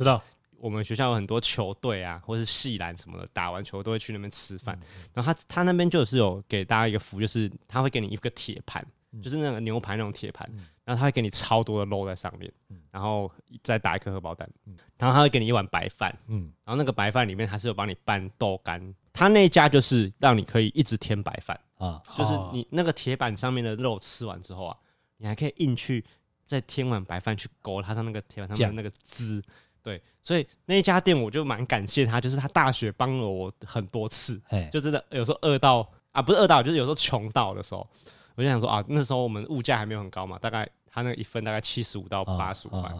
[0.05, 0.23] 知道？
[0.59, 4.79] 我们学校有很多球队啊，或是系篮什么的，打完球都会去那边吃饭。
[5.15, 8.87] 然后他他那边就是有给大家一个服务，就是他会给你一个铁盘。
[9.21, 10.49] 就是那个牛排那种铁盘，
[10.85, 12.49] 然后他会给你超多的肉在上面，
[12.93, 13.29] 然后
[13.61, 14.49] 再打一颗荷包蛋，
[14.97, 24.77] 然后他会给你一碗白饭，嗯，然后那个白饭里面他是有帮你拌豆干，他那家就是让你可以一直添白饭啊，就是你那个铁板上面的肉吃完之后啊，
[25.17, 26.05] 你还可以硬去
[26.47, 29.43] 再添碗白饭去勾它上那个铁板上面那个汁，
[29.83, 34.41] 对，所以那一家店我就蛮感谢他，就是他大学帮了我很多次，
[34.73, 37.87] 就真的有时候饿到啊，不是饿到，就是有时候穷到的时候。
[38.37, 42.91] 我就想说啊，那时候我们物价还没有很高嘛，大概他那一份大概七十五到八十五块，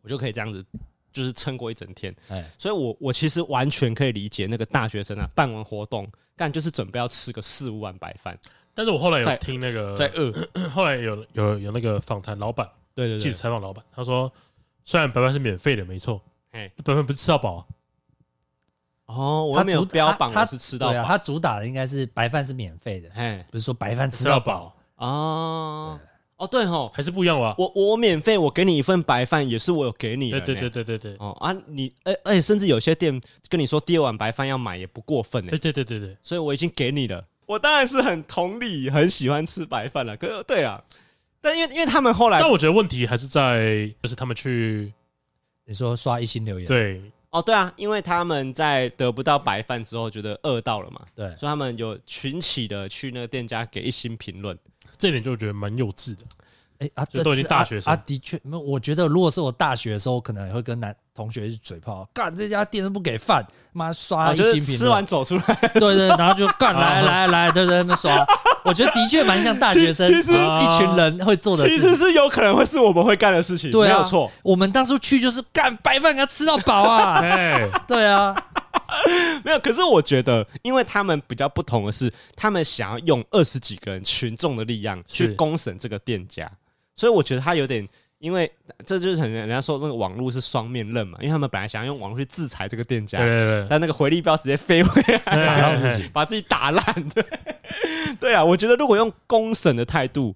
[0.00, 0.64] 我就可以这样子，
[1.12, 2.14] 就是撑过一整天。
[2.28, 8.38] 哎，所以我我其实完全可以理解那个大学生啊，办完活动干就是准备要吃个四五碗白饭。
[8.72, 10.32] 但是我后来有听那个在饿，
[10.70, 14.32] 后来有有有那个访谈老板，对对对，记者采访老板，他说
[14.86, 16.22] 虽然白饭是免费的，没错，
[16.52, 17.66] 哎，白饭不是吃到饱。
[19.06, 25.98] 哦，我没有标榜他是吃到饱，他主打的应该是白饭是免费的，哎，不是说白饭吃到饱哦。
[26.36, 27.54] 哦，对吼，还是不一样吧？
[27.58, 30.40] 我我免费，我给你一份白饭，也是我有给你的。
[30.40, 31.16] 对对对对对对。
[31.18, 35.50] 哦啊，你而而且甚至有些店跟你说第二碗白饭要买也不过分哎。
[35.50, 36.16] 对对对对对。
[36.22, 40.16] 所以我已经给你了，我当然是很同理，很喜欢吃白饭了。
[40.16, 40.80] 可是对啊，
[41.46, 44.92] 但因为因为他们后来，但我觉得问题还是在就是他们去，
[45.64, 47.00] 你说刷一星留言对。
[47.30, 54.58] 哦，对啊，因为他们在得不到白饭之后，觉得饿到了嘛，对，所以他们有群起的去那个店家给一星评论，
[54.96, 56.24] 这点就觉得蛮幼稚的。
[56.78, 68.14] 哎啊，这都已经大学生啊，的确，没有，我觉得如果是我大学的时候，可能会跟男同学是嘴炮，干这家店都不给饭，妈刷一星评论，吃完走出来， 对对，然后就干来来来，对对，那边刷，
[68.64, 74.30] 我觉得的确蛮像大学生，其实一群人会做的，其实是有可能会是我们会干的事情，没有错。
[74.42, 77.20] 我们当初去就是干白饭，给他吃到饱啊，
[77.88, 78.36] 对啊，
[79.42, 79.58] 没有。
[79.60, 86.50] 可是我觉得，因为他们比较不同的是，他们想要用二十几个人群众的力量去公审这个店家。
[86.94, 87.86] 所以我觉得他有点，
[88.18, 88.50] 因为
[88.86, 97.08] 这就是很人家说那个网络是双面刃嘛，因为他们本来想要用网络去制裁这个店家，对对对，但那个回力镖直接飞回来，打到自己， 把自己打烂。
[97.10, 97.24] 对，
[98.18, 100.34] 对啊，我觉得如果用公审的态度，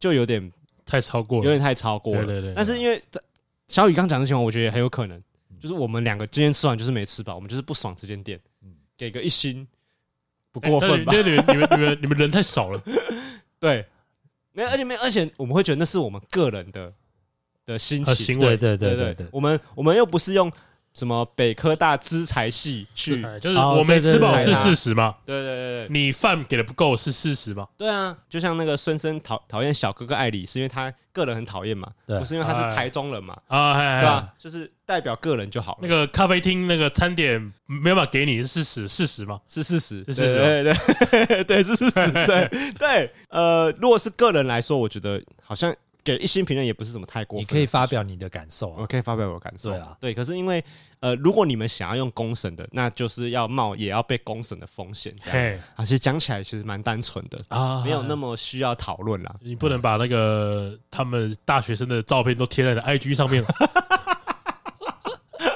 [0.00, 0.50] 就有点
[0.84, 2.24] 太超过了，有点太超过了。
[2.24, 2.54] 对对对。
[2.54, 3.00] 但是因为
[3.68, 5.22] 小雨刚讲的情况，我觉得很有可能，
[5.60, 8.38] 就是我们两个今天吃完就是没吃饱，我们就是不爽这间店，
[8.98, 9.66] 给个一星，
[10.50, 11.12] 不过分吧？
[11.14, 12.82] 因为你们你们你们你们人太少了，
[13.60, 13.86] 对。
[14.54, 16.92] 没有，而且没有，而且我们会觉得那是我们个人的
[17.66, 19.26] 的心情，对对对对对。
[19.32, 20.50] 我们我们又不是用
[20.94, 25.16] 什么北科大资财系去，就是我没吃饱是事实嘛？
[25.24, 27.66] 对对对对，你饭给的不够是事实嘛？
[27.78, 31.88] 对啊，就像那个孙生讨讨厌小哥哥艾里，是因为他个人很讨厌嘛？
[32.06, 33.34] 不是因为他是台中人嘛？
[33.46, 34.34] 啊，对吧？
[34.38, 35.78] 就是代表个人就好了。
[35.80, 39.40] 那个咖啡厅那个餐点没有办法给你是事实，事实吗？
[39.48, 43.10] 是事实，是事实，对对对 对，是事实，对对。
[43.30, 45.74] 呃，如果是个人来说，我觉得好像。
[46.04, 49.70] 给一星评论也不是什么太过分，你可以发表你的感受，我可以发表我的感受。
[49.70, 50.62] 对啊，对，可是因为
[51.00, 55.14] 呃，如果你们想要用公审的，那就是要冒也要被公审的风险。
[55.30, 59.34] 对，啊，其实讲起来其实蛮单纯的啊，没有那么需要讨论啦。
[59.40, 63.44] 你不能把那个他们大学生的照片都贴在你的 IG 上面。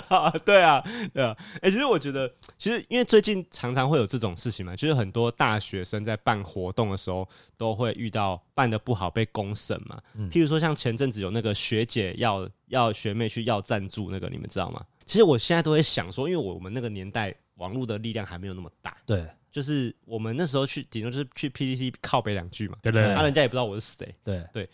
[0.09, 0.82] 啊， 对啊，
[1.12, 10.00] 对啊，哎、欸，其实我觉得，其实因为最近常常会有这种事情嘛，就是很多大学生在办活动的时候，都会遇到办的不好被公审嘛。
[10.14, 14.84] 嗯、譬如说，像前阵子有那个学姐要要学妹去要赞助那个，你们知道吗？
[15.04, 24.68] 其实我现在都会想说，因为我们那个年代网络的力量还没有那么大，对，就是我们那时候去顶多就是去 PTT 靠北两句嘛，对不对，那、啊、人家也不知道我是谁，对对，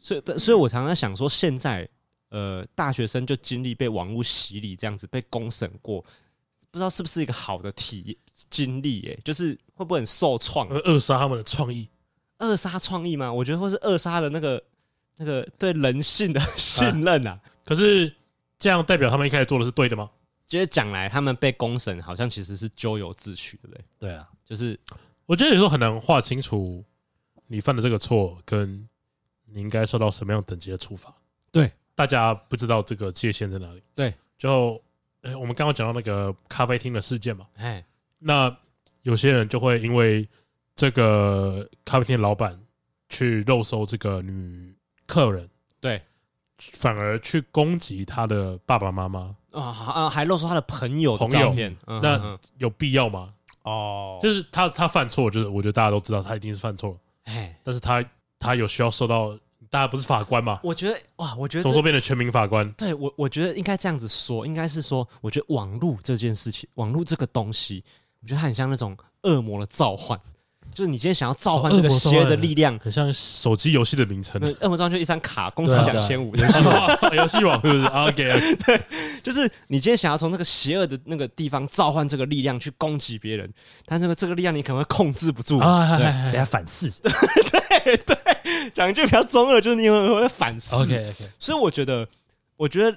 [0.00, 1.88] 所以所以我常常想说现在。
[2.30, 6.02] 呃，大学生就经历被网络洗礼这样子被公审过，
[6.70, 8.16] 不知道是不是一个好的体验
[8.50, 9.00] 经历？
[9.00, 11.88] 耶，就是会不会很受创，扼杀他们的创意？
[12.38, 13.32] 扼杀创意吗？
[13.32, 14.62] 我觉得会是扼杀了那个
[15.16, 17.40] 那个对人性的 信任啊。
[17.64, 18.14] 可是
[18.58, 20.10] 这样代表他们一开始做的是对的吗？
[20.46, 23.84] 觉得讲来他们被公审，好像其实是咎由自取，对不对？
[23.98, 24.78] 对啊，就是
[25.26, 26.84] 我觉得有时候很难划清楚
[27.46, 28.88] 你犯的这个错跟
[29.46, 31.14] 你应该受到什么样等级的处罚。
[31.50, 31.72] 对。
[31.98, 33.82] 大家不知道这个界限在哪里。
[33.92, 34.80] 对，就
[35.22, 37.44] 诶，我们刚刚讲到那个咖啡厅的事件嘛。
[37.56, 37.84] 哎，
[38.20, 38.56] 那
[39.02, 40.28] 有些人就会因为
[40.76, 42.56] 这个咖啡厅的老板
[43.08, 44.72] 去肉搜这个女
[45.08, 46.00] 客人，对，
[46.74, 53.34] 反而去攻击他的爸爸妈妈啊啊，还肉搜他的朋友的照片，那有必要吗？
[53.64, 56.96] 哦，就是他他犯错，就是我觉得大家都知道他一定是犯错了。
[57.24, 58.04] 哎，但是他
[58.38, 59.36] 他有需要受到。
[59.70, 60.60] 大家不是法官吗？
[60.62, 62.70] 我觉得哇，我觉得什么时候变成全民法官？
[62.72, 67.84] 对我，我觉得应该这样子说，应该是说，我觉得网络这件事情，网络这个东西，
[68.22, 70.18] 我觉得它很像那种恶魔的召唤，
[70.72, 74.40] 就是你今天想要召唤这个邪恶的力量，很像手机游戏的名称。
[74.60, 78.80] 恶魔召唤就一张卡，工资两千五，游戏网， 游戏网是不是？OK，对，
[79.22, 83.52] 就是你今天想要从那个邪恶的那个地方召唤这个力量去攻击别人，
[83.86, 88.16] 但这个这个力量你可能会控制不住，对，等下反噬， 对对。
[88.72, 90.74] 讲一句比较中二，就是你会会反噬。
[90.74, 92.06] OK OK，所以我觉得，
[92.56, 92.96] 我觉得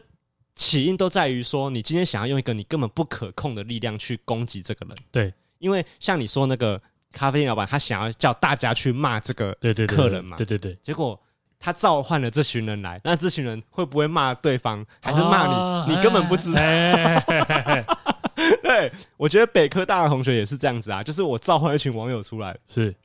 [0.56, 4.96] 起因都在于说，你今天想要用一个你根本不可控的力量去攻击这个人。
[5.12, 6.82] 对，因为像你说那个
[7.12, 9.56] 咖啡店老板，他想要叫大家去骂这个
[9.88, 10.78] 客人嘛，对对对。
[10.82, 11.20] 结果
[11.60, 15.54] 他召唤了这群人来，那这群人会不会骂对方，还是骂你？
[15.54, 16.60] 啊、你根本不知道。
[18.64, 22.96] 对，我觉得北科大的同学也是这样子啊，就是我召唤一群网友出来，是。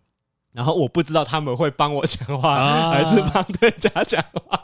[0.52, 4.58] 然后我不知道他们会帮我讲话，啊、还是帮对家讲话。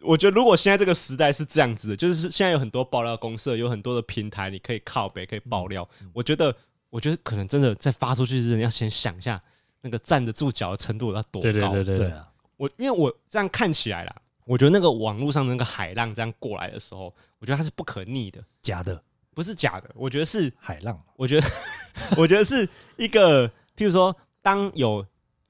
[0.00, 5.88] 我觉得如果现在这个时代是这样子的，就是现在有很多爆料公社，有很多的平台，你可以靠北，可以爆料。
[6.00, 6.52] 嗯、我觉得，
[6.90, 9.40] 我觉得可能真的在发出去之前，要先想一下
[9.80, 11.42] 那个站得住脚的程度要多高。
[11.42, 12.30] 对对对对对啊！
[12.56, 19.02] 我因为我这样看起来啦，我觉得那个网络上的那个海浪这样过来的时候，我觉得它是不可逆的，假的，
[19.34, 19.90] 不是假的。
[19.94, 21.00] 我觉得是海浪。
[21.16, 21.46] 我觉得，
[22.16, 24.14] 我觉得是一个，譬如说。
[24.40, 25.04] 当有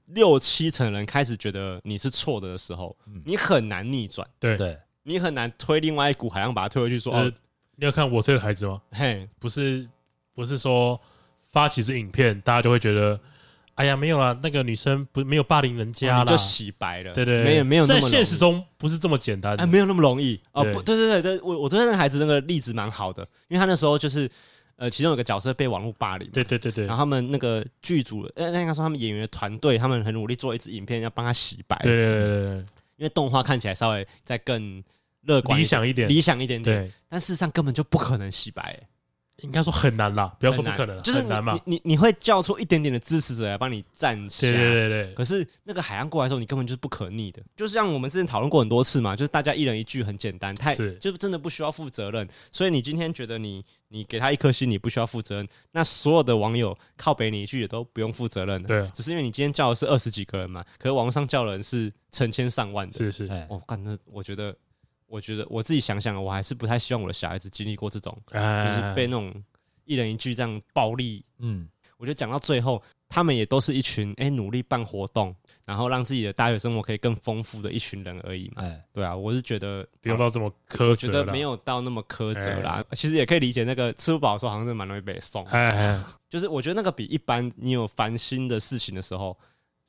[0.07, 4.27] 六七成人开始觉得你是错的的时候，你很难逆转。
[4.37, 6.99] 对对，你很难推另外一股海浪把它推回去。
[6.99, 7.31] 说，哦，
[7.75, 8.81] 你要看我推的孩子吗？
[8.91, 9.87] 嘿，不是，
[10.33, 10.99] 不是说
[11.49, 13.19] 发起这影片，大家就会觉得，
[13.75, 17.13] 哎呀，没有啦，那个女生不没有霸凌人家了，就洗白了。
[17.13, 20.39] 对对，没有没有，在现实中不是这么简单，哎，没有那么容易。
[20.53, 24.29] 哦，不对对对对，我我对那个孩子那个例子蛮好的，因为他那时候就是。
[24.81, 31.77] 呃，其中有个角色被网络霸凌，对对对对，然后他们那个剧组，呃，那应该说他们演员的团队，他们很努力做一支影片，要帮他洗白。
[31.83, 32.57] 对对对对，
[32.95, 34.81] 因为动画看起来稍微再更
[35.23, 36.89] 乐观、理想一点，理想一点点。
[37.09, 38.79] 但事实上根本就不可能洗白。
[39.41, 41.53] 应该说很难啦，不要说不可能，就是难嘛。
[41.65, 45.13] 你你你会叫出一点点的支持者来帮你站起来，对对对。
[45.13, 47.41] 可是那个海洋过来的时候，你根本就是不可逆的。
[47.55, 52.27] 就是像我们之前讨论过很多次嘛，就是大家一人一句很简单，太就是真的不需要负责任。
[52.51, 58.61] 所以你今天觉得你你给他一颗心，你不需要负责任，那所有的网友靠北你一句也都不用负责任。
[58.63, 62.97] 对，只是因为你今天叫的是二十几个人嘛，可是网络上叫的人是成千上万的。
[62.97, 64.55] 是是，哦，干那我觉得，
[65.09, 69.33] 我觉得我自己想想，我还是不太希望我的小孩子经历过这种，就是被那种。
[69.85, 75.35] 一人一句这样暴力，嗯，我觉得讲到最后，他们也都是一群哎、欸、努力办活动，
[75.65, 78.61] 然后让自己的大学生活可以更丰富的一群人而已嘛。
[78.61, 82.85] 哎，对啊，我是觉得不用到这么苛责，我觉得没有到那么苛责啦。
[82.91, 85.43] 其实也可以理解，那个吃不饱的时候好像是蛮容易被送。
[85.45, 85.99] 哎，
[86.29, 89.35] 就是我觉得那个比一般你有烦心的事情的时候，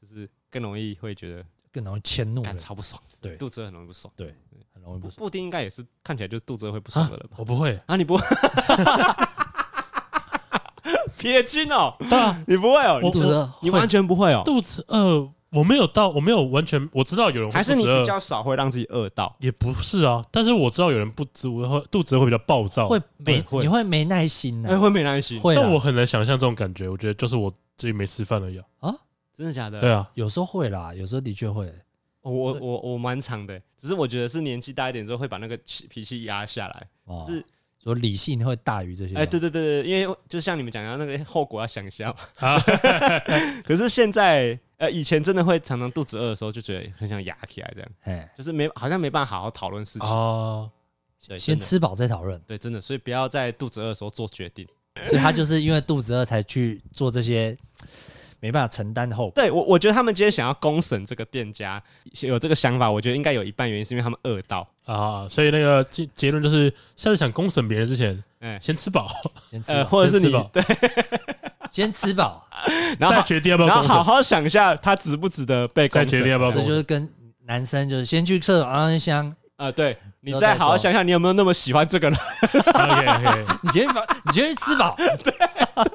[0.01, 2.99] 就是更容易会觉得更容易迁怒，超不爽。
[3.21, 4.11] 对，肚子很容易不爽。
[4.17, 4.35] 对，
[5.17, 7.37] 布丁应该也是看起来就是肚子会不舒服了吧？
[7.37, 8.25] 我不会啊，你不会。
[11.19, 14.43] 撇清哦， 对啊，你不会哦，肚子饿，你完全不会哦。
[14.45, 20.25] 肚子饿，我没有到，我没有完全，我知道有人还是你比较少会让自己饿到，也不是啊。
[20.31, 25.39] 但是我知道有人不知会肚子会比较暴躁，会没你会没耐心呢，会没耐心。
[25.55, 28.95] 但我很难想象这种感觉，我觉得就是我自己没吃饭而已啊。
[29.37, 29.79] 真的假的？
[29.81, 31.71] 对啊，有时候会啦，有时候的确会。
[32.23, 35.59] 我我我蛮长的，只是我觉得是年纪大一点之后会把那个
[35.89, 36.87] 脾气压下来，
[37.27, 37.45] 是。
[37.83, 42.15] 说理性会大于这些，哎，对对对对，因为就像你们讲的，那个后果要想一下。
[43.65, 50.71] 可是现在，呃，以前真的会常常肚子饿的时候，就觉得很想压起来，这样，就是没好像没办法好好讨论事情哦。
[51.39, 54.69] 先吃饱再讨论，对，真的，所以不要在肚子饿的时候做决定。
[55.03, 57.57] 所以他就是因为肚子饿才去做这些。
[58.41, 59.33] 没办法承担后果。
[59.35, 61.81] 对我，我觉得他们今天想要公审这个店家，
[62.21, 64.67] 有这个想法，我觉得应该有一半原因是因为他们饿到。
[64.87, 65.29] 啊。
[65.29, 69.09] 所以那个结结论就是，下次想公审别人之前，哎，先吃饱，
[69.49, 70.63] 先吃饱，或者是你对，
[71.71, 72.45] 先吃饱，
[72.99, 76.51] 然后再决定要不要，然后好好想一下，他值不值得被，再决定要不要。
[76.51, 77.09] 这就是跟
[77.47, 85.35] 男生就是先去厕所安香啊，对你再好好想想，你有没有那么喜欢这个人？OK OK， 你先把，你先去吃饱， 对，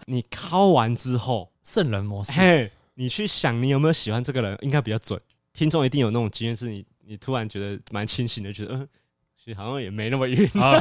[0.05, 1.49] 你敲完之后。
[1.65, 5.19] 圣人模式，嘿，你去想你有没有喜欢这个人，应该比较准。
[5.51, 8.87] 听众一定有那种经验，是你你突然觉得蛮清醒的，觉得嗯，
[9.35, 10.47] 其实好像也没那么晕。
[10.61, 10.79] 啊、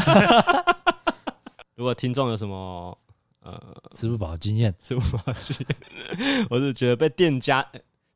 [1.75, 2.97] 如果听众有什么
[3.41, 7.67] 呃吃不饱经验，吃不饱经验，我是觉得被店家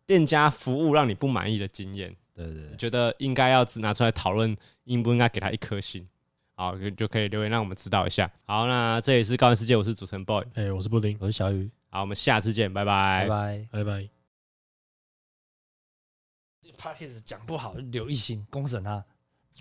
[0.05, 4.55] 店家服务让你不满意的经验，对，对對，觉得应该要拿出来讨论，
[4.85, 6.07] 应不应该给他一颗星？
[6.55, 8.31] 好，就可以留言让我们知道一下。
[8.45, 11.71] 好，那这里是高玩世界，我是主持人 boy，哎、欸，我是布丁，我是小雨。
[11.99, 14.09] 好，我们下次见，拜拜，拜拜，拜拜。
[16.61, 19.05] 这个 podcast 讲不好，留一星，公审他，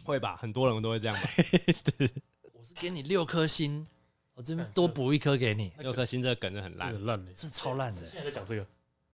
[0.04, 0.38] 会吧？
[0.38, 1.24] 很多人都会这样吧？
[1.98, 2.08] 对，
[2.54, 3.88] 我是给你六颗星，
[4.36, 5.74] 我这边多补一颗给你。
[5.80, 8.06] 六颗星这个梗就很烂，烂的，这超烂的。
[8.06, 8.68] 现在在讲这个。